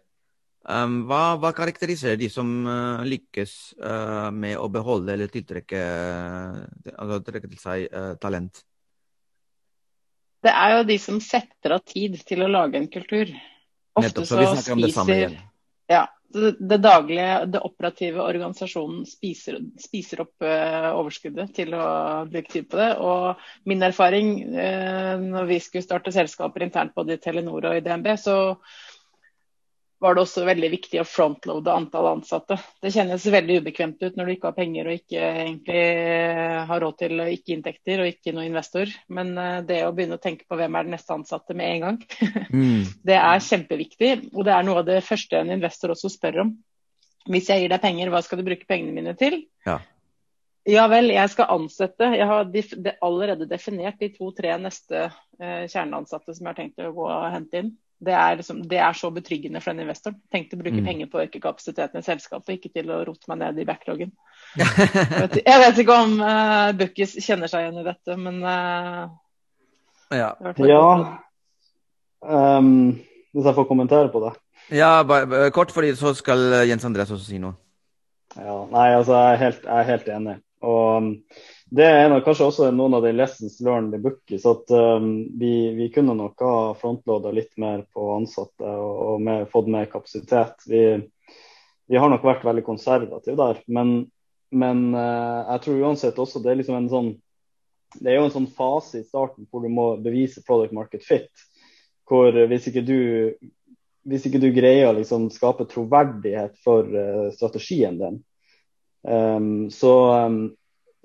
[0.65, 3.75] Um, hva, hva, karakteriserer de som uh, lykkes
[4.33, 5.81] med å beholde eller tiltrekke,
[6.95, 8.63] altså, trekke til seg talent?
[10.45, 13.29] Det er jo de som setter av tid til å lage en kultur.
[13.99, 15.37] Ofte så, så spiser
[15.91, 16.05] ja,
[16.59, 21.85] det daglige, det operative organisasjonen spiser, spiser opp uh, overskuddet til å
[22.29, 22.89] bruke tid på det.
[22.99, 27.85] Og min erfaring uh, når vi skulle starte selskaper internt både i Telenor og i
[27.85, 28.37] DNB, så
[29.99, 32.57] var det også veldig viktig å frontloade antall ansatte.
[32.83, 35.85] Det kjennes veldig ubekvemt ut når du ikke har penger og ikke egentlig
[36.69, 38.91] har råd til ikke inntekter og ikke noen investor.
[39.07, 41.85] Men eh, det å begynne å tenke på hvem er den neste ansatte med en
[41.87, 41.99] gang,
[42.51, 42.83] mm.
[43.07, 44.13] det er kjempeviktig.
[44.33, 46.55] Og det er noe av det første en investor også spør om.
[47.31, 49.39] Hvis jeg gir deg penger, hva skal du bruke pengene mine til?
[49.65, 49.79] Ja.
[50.65, 52.07] Ja vel, jeg skal ansette.
[52.17, 52.47] Jeg har
[53.05, 57.61] allerede definert de to-tre neste eh, kjerneansatte som jeg har tenkt å gå og hente
[57.61, 57.73] inn.
[57.97, 60.13] Det er, liksom, det er, så betryggende for en investor.
[60.33, 60.87] Tenk å bruke mm.
[60.87, 64.11] penger på å øke kapasiteten i selskapet, ikke til å rote meg ned i backloggen.
[64.59, 64.67] jeg,
[65.15, 69.05] vet, jeg vet ikke om uh, Bookies kjenner seg igjen i dette, men uh,
[70.13, 70.33] Ja.
[70.59, 70.87] ja.
[72.25, 72.73] Um,
[73.35, 74.35] hvis jeg får kommentere på det?
[74.75, 77.55] Ja, bare, kort, fordi så skal Jens Andreas også si noe.
[78.35, 80.39] Ja, nei, altså, jeg er helt, jeg er helt enig.
[80.65, 81.11] Og um,
[81.75, 84.45] det er nok kanskje også noen av de lessons learned i Bookies.
[84.47, 85.09] At um,
[85.39, 89.89] vi, vi, kunne nok ha frontloada litt mer på ansatte og, og med, fått mer
[89.91, 90.63] kapasitet.
[90.69, 90.83] Vi,
[91.89, 93.59] vi, har nok vært veldig konservative der.
[93.67, 93.93] Men,
[94.55, 97.13] men uh, jeg tror uansett også det er liksom en sånn
[97.95, 101.45] det er jo en sånn fase i starten hvor du må bevise product market fit.
[102.07, 102.99] Hvor hvis ikke du,
[104.07, 108.21] hvis ikke du greier å liksom skape troverdighet for uh, strategien din,
[109.07, 109.95] um, så
[110.27, 110.45] um,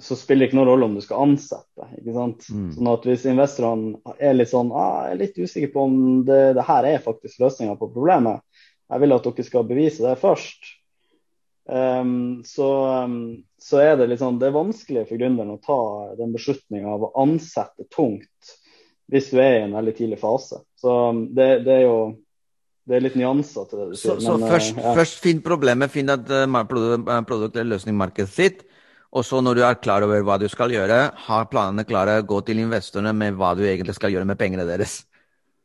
[0.01, 1.87] så spiller det ikke noen rolle om du skal ansette.
[1.99, 2.47] ikke sant?
[2.49, 2.69] Mm.
[2.77, 5.97] Sånn at Hvis investorene er litt sånn ah, jeg er litt usikker på om
[6.29, 8.41] det, det her er faktisk løsninga på problemet,
[8.91, 10.73] jeg vil at dere skal bevise det først,
[11.71, 12.71] um, så,
[13.05, 13.21] um,
[13.61, 15.83] så, er det litt sånn, det er vanskelig for gründeren å ta
[16.19, 18.57] den beslutninga av å ansette tungt
[19.11, 20.63] hvis du er i en veldig tidlig fase.
[20.81, 22.01] Så um, det, det er jo
[22.91, 24.17] det er litt nyanser til det du sier.
[24.17, 24.93] Så, så men, først, ja.
[24.97, 28.65] først finn problemet, finn at uh, produkt eller løsningmarkedet sitt.
[29.11, 32.41] Og så når du er klar over hva du skal gjøre, ha planene klare, gå
[32.47, 35.01] til investorene med hva du egentlig skal gjøre med pengene deres.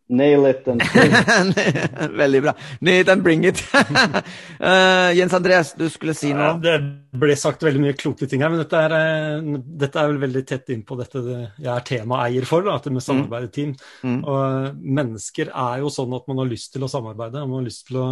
[0.08, 2.12] Nail it and bring it.
[2.22, 2.54] Veldig bra.
[2.82, 3.62] Nail it and bring it.
[3.74, 6.60] uh, Jens Andreas, du skulle si noe?
[6.62, 6.76] Det
[7.18, 10.44] ble sagt veldig mye kloke ting her, men dette er, uh, dette er vel veldig
[10.46, 13.74] tett inn på dette jeg er temaeier for, da, med samarbeid i team.
[14.06, 14.20] Mm.
[14.22, 14.70] Og uh,
[15.02, 17.88] mennesker er jo sånn at man har lyst til å samarbeide, og man har lyst
[17.90, 18.08] til å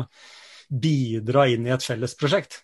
[0.74, 2.63] bidra inn i et felles prosjekt.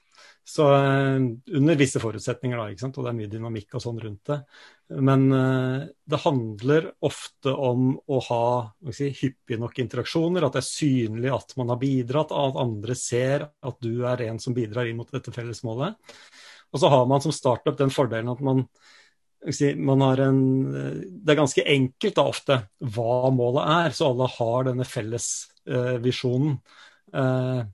[0.49, 1.21] Så uh,
[1.57, 2.97] under visse forutsetninger, da, ikke sant?
[2.97, 4.39] og det er mye dynamikk og sånn rundt det.
[4.97, 8.45] Men uh, det handler ofte om å ha
[8.95, 13.45] si, hyppige nok interaksjoner, at det er synlig at man har bidratt, at andre ser
[13.45, 15.99] at du er en som bidrar inn mot dette fellesmålet.
[16.73, 18.65] Og så har man som startup den fordelen at man,
[19.39, 20.41] har en
[20.73, 22.57] Det er ganske enkelt da ofte
[22.93, 25.69] hva målet er, så alle har denne fellesvisjonen.
[25.69, 27.69] uh, visjonen.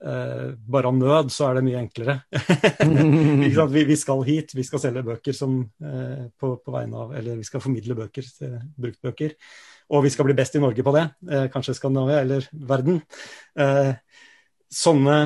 [0.00, 2.14] Uh, bare av nød, så er det mye enklere.
[3.74, 7.36] vi, vi, skal hit, vi skal selge bøker som, uh, på, på, vegne av Eller
[7.36, 8.30] vi skal formidle bøker,
[8.80, 9.36] bruktbøker.
[9.90, 11.04] Og vi skal bli best i Norge på det.
[11.28, 13.02] Uh, kanskje Skandinavia eller verden.
[14.70, 15.16] sånne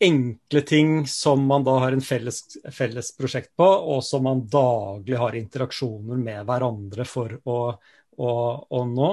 [0.00, 2.40] enkle ting som man da har en felles,
[2.72, 7.58] felles prosjekt på, og som man daglig har interaksjoner med hverandre for å
[8.16, 9.08] og, og, nå,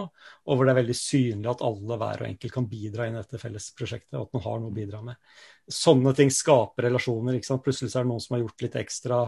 [0.47, 3.21] og hvor det er veldig synlig at alle hver og enkelt kan bidra inn i
[3.21, 5.19] dette felles prosjektet, og at man har noe å bidra med.
[5.67, 7.37] Sånne ting skaper relasjoner.
[7.37, 7.63] ikke sant?
[7.65, 9.21] Plutselig så er det noen som har gjort litt ekstra.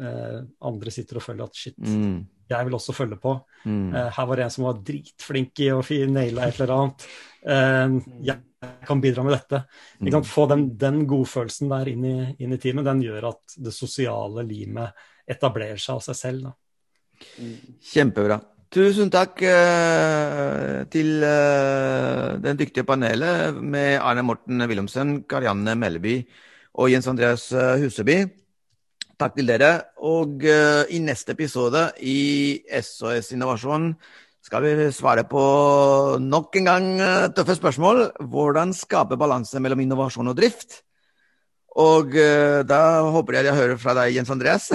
[0.00, 0.36] Eh,
[0.68, 2.20] andre sitter og føler at shit, mm.
[2.52, 3.34] jeg vil også følge på.
[3.64, 3.88] Mm.
[3.94, 7.08] Eh, her var det en som var dritflink i å naile et eller annet.
[7.44, 7.98] Eh,
[8.30, 9.62] jeg kan bidra med dette.
[10.00, 10.20] Mm.
[10.28, 14.44] Få den, den godfølelsen der inn i, inn i, teamet, den gjør at det sosiale
[14.48, 14.96] limet
[15.30, 16.48] etablerer seg av seg selv.
[16.48, 16.56] Da.
[17.92, 18.40] Kjempebra.
[18.70, 26.20] Tusen takk eh, til eh, den dyktige panelet med Arne Morten Wilhelmsen, Karianne Melleby
[26.78, 28.20] og Jens Andreas eh, Huseby.
[29.18, 29.72] Takk til dere.
[30.06, 33.90] Og eh, i neste episode i SOS Innovasjon
[34.46, 35.42] skal vi svare på
[36.22, 36.88] nok en gang
[37.34, 38.04] tøffe spørsmål.
[38.22, 40.84] Hvordan skape balanse mellom innovasjon og drift?
[41.78, 42.80] Og uh, da
[43.14, 44.70] håper jeg jeg hører fra deg, Jens Andreas.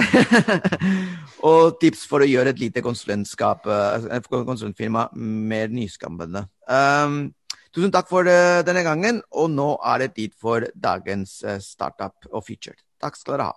[1.50, 6.46] og tips for å gjøre et lite konsulentskap, uh, konsulentfirma mer nyskapende.
[6.64, 7.34] Um,
[7.76, 12.44] tusen takk for uh, denne gangen, og nå er det tid for dagens startup og
[12.46, 12.78] feature.
[13.02, 13.56] Takk skal dere ha.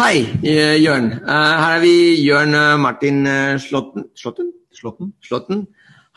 [0.00, 0.22] Hei,
[0.80, 1.10] Jørn.
[1.26, 1.92] her er vi
[2.22, 3.26] Jørn Martin
[3.60, 4.06] Slåtten.
[4.16, 4.50] Slåtten?
[4.74, 5.10] Slåtten?
[5.22, 5.64] Slåtten.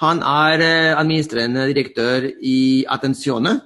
[0.02, 0.62] Han er
[0.96, 3.58] administrerende direktør i Attenzione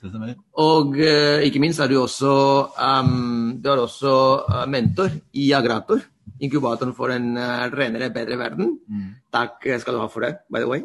[0.00, 2.30] og uh, ikke minst er du også,
[2.80, 4.14] um, du er også
[4.46, 6.00] uh, mentor i Agrator.
[6.40, 8.78] inkubatoren for en uh, renere, bedre verden.
[8.88, 9.08] Mm.
[9.32, 10.80] Takk skal du ha for det, by the way.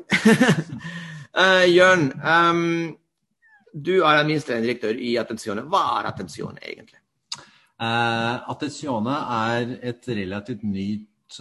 [1.32, 2.98] uh, Jørn, um,
[3.72, 5.64] du er administrerende direktør i Attenzione.
[5.64, 7.00] Hva er Attenzione egentlig?
[7.80, 11.40] Uh, Attenzione er et relativt nytt,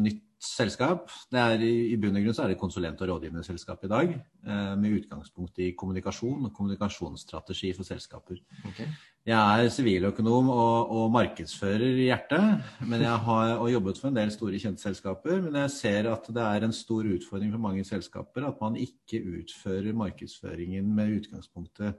[0.00, 1.10] nytt selskap.
[1.32, 4.14] Det er, I bunn og grunn så er det konsulent- og rådgivende selskap i dag,
[4.14, 8.40] eh, med utgangspunkt i kommunikasjon og kommunikasjonsstrategi for selskaper.
[8.70, 8.88] Okay.
[9.26, 14.20] Jeg er siviløkonom og, og, markedsfører i hjertet, men jeg har og jobbet for en
[14.20, 15.40] del store kjente selskaper.
[15.42, 19.24] Men jeg ser at det er en stor utfordring for mange selskaper at man ikke
[19.40, 21.98] utfører markedsføringen med utgangspunktet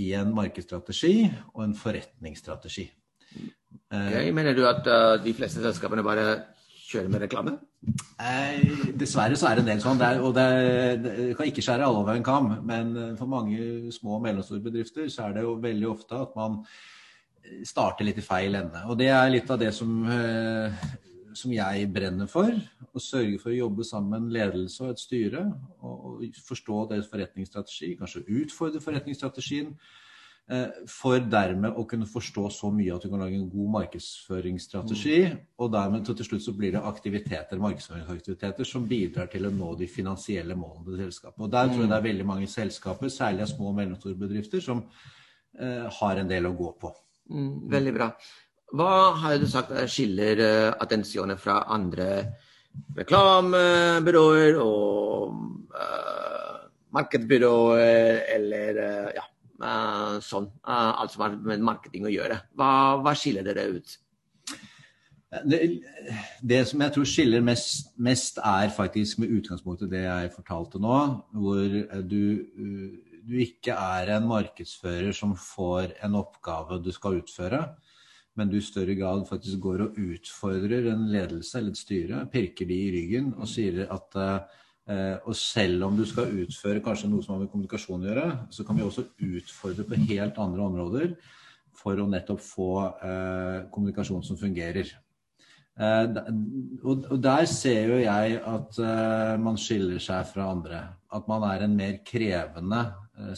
[0.00, 2.88] i en markedsstrategi og en forretningsstrategi.
[3.92, 6.26] Okay, mener du at uh, de fleste selskapene bare
[6.86, 7.56] kjøre med reklame?
[8.22, 9.98] Eh, dessverre så er det en del sånn.
[10.00, 10.46] Det er, og det,
[11.04, 12.52] det, kan ikke skjære alle over en kam.
[12.66, 16.36] Men eh, for mange små og mellomstore bedrifter så er det jo veldig ofte at
[16.38, 16.62] man
[17.66, 18.84] starter litt i feil ende.
[18.90, 20.80] Og det er litt av det som, eh,
[21.36, 22.50] som jeg brenner for.
[22.86, 25.44] Å sørge for å jobbe sammen med ledelse og et styre.
[25.82, 27.94] Og, og forstå deres forretningsstrategi.
[28.00, 29.74] Kanskje utfordre forretningsstrategien
[30.86, 35.16] for dermed å kunne forstå så mye at du kan lage en god markedsføringsstrategi.
[35.32, 35.40] Mm.
[35.58, 39.90] Og dermed til slutt så blir det aktiviteter, markedsføringsaktiviteter som bidrar til å nå de
[39.90, 41.40] finansielle målene til selskapet.
[41.42, 42.10] Og der tror jeg det er mm.
[42.10, 44.84] veldig mange selskaper, særlig av små og mellomstore bedrifter, som
[45.58, 46.94] eh, har en del å gå på.
[47.34, 48.12] Mm, veldig bra.
[48.76, 48.92] Hva
[49.22, 52.10] har du sagt skiller eh, fra andre
[52.96, 55.32] reklamebyråer og
[55.72, 56.58] uh,
[56.96, 59.24] markedsbyråer eller uh, ja,
[59.58, 60.50] sånn.
[60.66, 62.40] Uh, alt som har med marketing å gjøre.
[62.58, 62.70] Hva,
[63.02, 63.96] hva skiller dere ut?
[65.44, 65.58] Det,
[66.40, 70.80] det, som jeg tror skiller mest, mest, er faktisk med utgangspunkt i det jeg fortalte
[70.80, 70.98] nå,
[71.34, 71.64] hvor
[72.06, 72.22] du,
[73.26, 77.60] du, ikke er en markedsfører som får en oppgave du skal utføre,
[78.38, 82.70] men du i større grad faktisk går og utfordrer en ledelse eller et styre, pirker
[82.70, 87.08] de i ryggen og sier at uh, Eh, og selv om du skal utføre kanskje
[87.10, 90.62] noe som har med kommunikasjon å gjøre, så kan vi også utfordre på helt andre
[90.62, 91.16] områder
[91.76, 92.70] for å nettopp få
[93.04, 94.92] eh, kommunikasjon som fungerer.
[95.76, 96.20] Eh,
[96.86, 98.78] og, der ser jo jeg at
[99.42, 100.84] man skiller seg fra andre.
[101.10, 102.84] At man er en mer krevende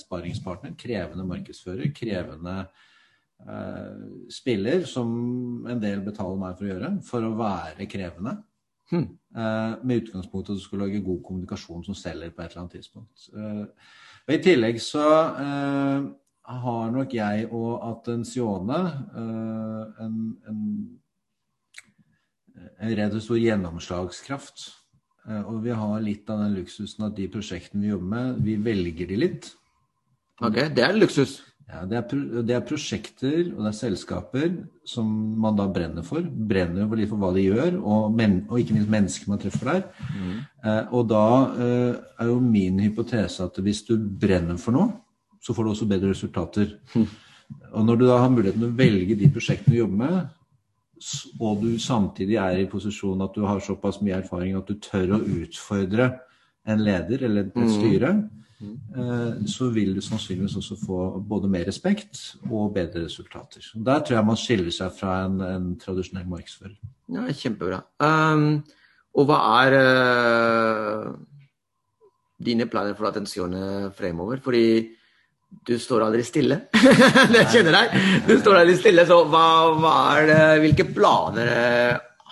[0.05, 2.61] sparingspartner, krevende markedsfører, krevende
[4.35, 5.11] spiller, som
[5.71, 8.33] en del betaler meg for å gjøre, for å være krevende.
[8.89, 9.19] Hmm.
[9.37, 12.63] Eh, med utgangspunkt i at du skal lage god kommunikasjon som selger på et eller
[12.63, 13.29] annet tidspunkt.
[13.37, 13.67] Eh,
[14.29, 15.09] og I tillegg så
[15.45, 16.07] eh,
[16.63, 18.79] har nok jeg og Attenzione
[20.01, 20.15] en,
[20.49, 20.63] en,
[22.57, 24.65] en redd stor gjennomslagskraft.
[25.29, 29.11] Og vi har litt av den luksusen at de prosjektene vi jobber med, vi velger
[29.11, 29.51] de litt.
[30.41, 31.43] Ok, det er luksus.
[31.69, 34.53] Ja, det, er, det, er, prosjekter og det er selskaper
[34.89, 35.09] som
[35.43, 36.25] man da brenner for.
[36.25, 39.83] Brenner for for hva de gjør, og, men, og ikke minst mennesker man treffer der.
[40.09, 40.39] Mm.
[40.65, 41.27] Eh, og da
[41.67, 44.95] eh, er jo min hypotese at hvis du brenner for noe,
[45.45, 46.73] så får du også bedre resultater.
[46.95, 47.09] Mm.
[47.79, 50.17] Og når du da har muligheten til å velge de prosjektene du jobber med,
[51.41, 55.15] og du samtidig er i posisjon at du har såpass mye erfaring at du tør
[55.17, 56.11] å utfordre
[56.69, 57.71] en leder eller et mm.
[57.73, 58.48] styre, Eh,
[59.47, 63.63] så vil du sannsynligvis også få både mer respekt og bedre resultater.
[63.75, 66.75] Der tror jeg man skiller seg fra en, en tradisjonell markedsfører.
[67.15, 67.81] Ja, kjempebra.
[68.03, 68.65] Um,
[69.19, 71.13] og hva er uh,
[72.45, 74.43] dine planer for attensjonen fremover?
[74.43, 74.67] Fordi
[75.69, 76.61] du står aldri stille.
[77.35, 77.97] det kjenner deg.
[78.29, 79.47] Du står aldri stille, så hva,
[79.79, 79.97] hva
[80.29, 81.55] det, hvilke planer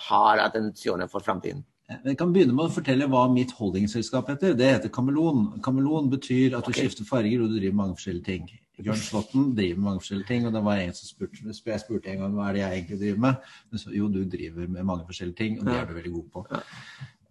[0.07, 1.63] har attensjonen for framtiden?
[1.87, 4.57] Jeg kan begynne med å fortelle hva mitt holdingselskap heter.
[4.59, 5.61] Det heter Kameleon.
[5.63, 6.83] Kameleon betyr at du okay.
[6.83, 8.49] skifter farger og du driver mange forskjellige ting.
[8.77, 12.11] Bjørn Slåtten driver med mange forskjellige ting, og det var en som spurte, jeg spurte
[12.11, 13.47] en gang hva er det jeg egentlig driver med.
[13.79, 16.43] Så, jo, du driver med mange forskjellige ting, og det er du veldig god på.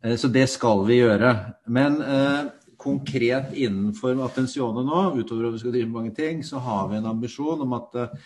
[0.01, 1.37] Eh, så det skal vi gjøre.
[1.77, 2.43] Men eh,
[2.81, 6.97] konkret innenfor Attenzione nå, utover at vi skal drive med mange ting, så har vi
[6.97, 8.19] en ambisjon om at eh,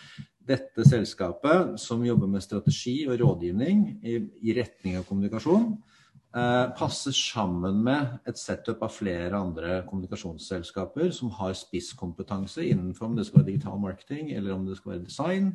[0.55, 5.90] dette selskapet, som jobber med strategi og rådgivning i, i retning av kommunikasjon, Eh,
[6.31, 13.25] passer sammen med et setup av flere andre kommunikasjonsselskaper som har spisskompetanse innenfor om det
[13.27, 15.49] skal være digital marketing, eller om det skal være design,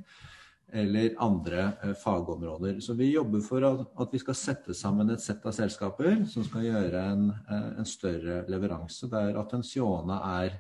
[0.74, 2.80] eller andre eh, fagområder.
[2.80, 6.66] Så vi jobber for at, vi skal sette sammen et sett av selskaper som skal
[6.66, 10.60] gjøre en, eh, en større leveranse, der Attensione er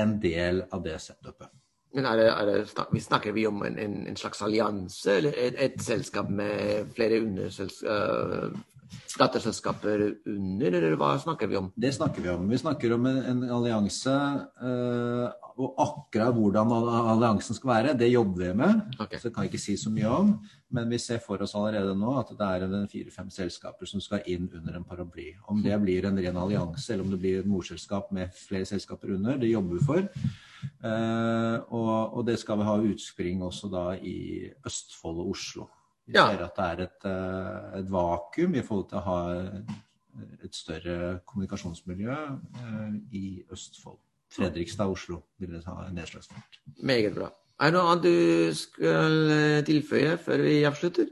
[0.00, 1.52] en del av det setupet.
[1.94, 5.76] Men er det, er det, snakker vi om en, en slags allianse, eller et, et,
[5.82, 8.56] selskap med flere underselskap,
[9.18, 11.70] datterselskaper under, eller hva snakker vi om?
[11.76, 12.48] Det snakker vi om.
[12.50, 14.14] Vi snakker om en, en allianse.
[14.60, 16.72] Uh, og akkurat hvordan
[17.12, 18.80] alliansen skal være, det jobber vi med.
[18.98, 19.20] Okay.
[19.20, 20.32] Så det kan jeg ikke si så mye om.
[20.74, 24.48] Men vi ser for oss allerede nå at det er fire-fem selskaper som skal inn
[24.50, 25.28] under en paraply.
[25.46, 29.14] Om det blir en ren allianse, eller om det blir et morselskap med flere selskaper
[29.14, 30.10] under, det jobber vi for.
[30.82, 35.68] Uh, og, og, det skal vi ha utspring også da i Østfold og Oslo.
[36.06, 36.26] Vi ja.
[36.28, 39.20] ser at det er et, eh, et, vakuum i forhold til å ha
[40.44, 44.00] et større kommunikasjonsmiljø eh, i Østfold.
[44.34, 46.60] Fredrikstad Oslo vil det ha nedslagsfelt.
[46.82, 47.30] Meget bra.
[47.62, 51.10] Er det noe annet du skal eh, tilføye før vi avslutter?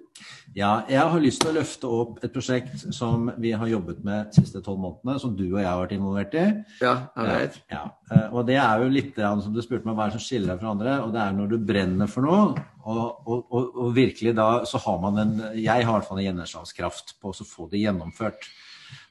[0.53, 4.29] Ja, jeg har lyst til å løfte opp et prosjekt som vi har jobbet med
[4.29, 6.43] de siste tolv månedene, som du og jeg har vært involvert i.
[6.83, 7.57] Ja, jeg vet.
[7.73, 8.25] Ja, ja.
[8.35, 10.61] Og det er jo litt som du spurte meg, hva er det som skiller deg
[10.61, 10.99] fra andre?
[11.07, 14.83] Og det er når du brenner for noe, og, og, og, og virkelig da så
[14.83, 18.45] har man en Jeg har i hvert fall en gjennomslagskraft på å få det gjennomført.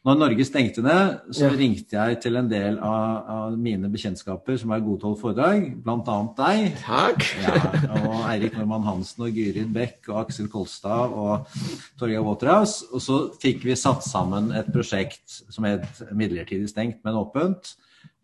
[0.01, 1.53] Når Norge stengte ned, så ja.
[1.53, 6.15] ringte jeg til en del av, av mine bekjentskaper som har godt holdt foredrag, bl.a.
[6.39, 6.79] deg.
[6.81, 7.27] Takk.
[7.43, 7.59] Ja,
[7.99, 11.53] og Eirik Normann Hansen og Gyrid Bekk og Aksel Kolstad og
[12.01, 12.87] Torgeir Waterhouse.
[12.89, 17.75] Og så fikk vi satt sammen et prosjekt som het Midlertidig stengt, men åpent.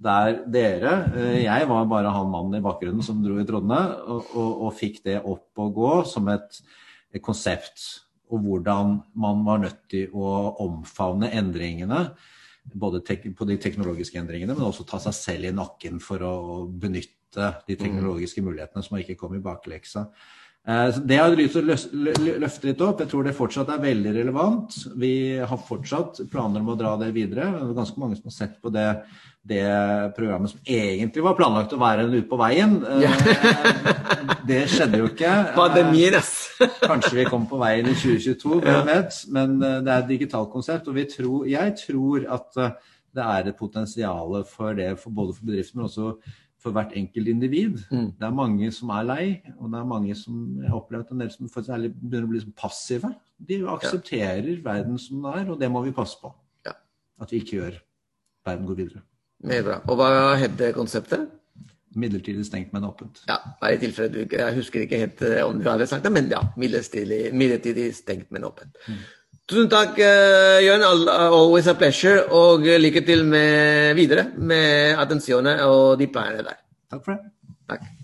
[0.01, 4.33] Der dere, eh, jeg var bare han mannen i bakgrunnen som dro i trådene, og,
[4.33, 6.57] og, og fikk det opp og gå som et,
[7.13, 10.31] et konsept og hvordan man var nødt til å
[10.63, 12.09] omfavne endringene.
[12.67, 12.99] Både
[13.37, 16.35] på de teknologiske endringene, men også ta seg selv i nakken for å
[16.67, 20.07] benytte de teknologiske mulighetene som ikke kom i bakleksa.
[20.67, 22.99] Eh, det har jeg lyst til å løfte litt opp.
[22.99, 24.75] Jeg tror det fortsatt er veldig relevant.
[24.99, 27.53] Vi har fortsatt planer om å dra det videre.
[27.53, 28.87] Det er ganske mange som har sett på det,
[29.47, 29.63] det
[30.17, 32.81] programmet som egentlig var planlagt å være ute på veien.
[32.99, 33.13] Ja.
[33.15, 35.31] Eh, det skjedde jo ikke.
[35.55, 36.33] Pandemien, ass.
[36.89, 39.21] Kanskje vi kommer på veien i 2022, hvem vet.
[39.37, 40.91] Men eh, det er et digitalt konsept.
[40.91, 42.63] Og tror, jeg tror at
[43.17, 46.11] det er et potensial for det for både for bedriften, men også
[46.61, 47.81] for hvert enkelt individ.
[47.91, 48.11] Mm.
[48.17, 49.25] Det er mange som er lei,
[49.57, 52.43] og det er mange som jeg har opplevd en del som særlig begynner å bli
[52.57, 53.13] passive.
[53.37, 54.61] De aksepterer ja.
[54.65, 56.33] verden som den er, og det må vi passe på.
[56.65, 56.73] Ja.
[57.21, 57.81] At vi ikke gjør
[58.47, 59.03] verden går videre.
[59.43, 59.81] Veldig bra.
[59.85, 61.27] Og hva heter konseptet?
[61.97, 63.23] Midlertidig stengt, men åpent.
[63.29, 66.11] Ja, bare i tilfelle du Jeg husker ikke helt eh, om du hadde sagt det,
[66.13, 66.43] men ja.
[66.57, 68.77] Midlertidig, midlertidig stengt, men åpent.
[68.87, 68.99] Mm.
[69.47, 70.83] Tusen takk, uh, Jørn.
[70.83, 72.25] Always a pleasure.
[72.35, 76.59] Og lykke til med videre med attensjonen og de planene der.
[76.91, 77.31] Takk for det.
[77.71, 77.96] Takk.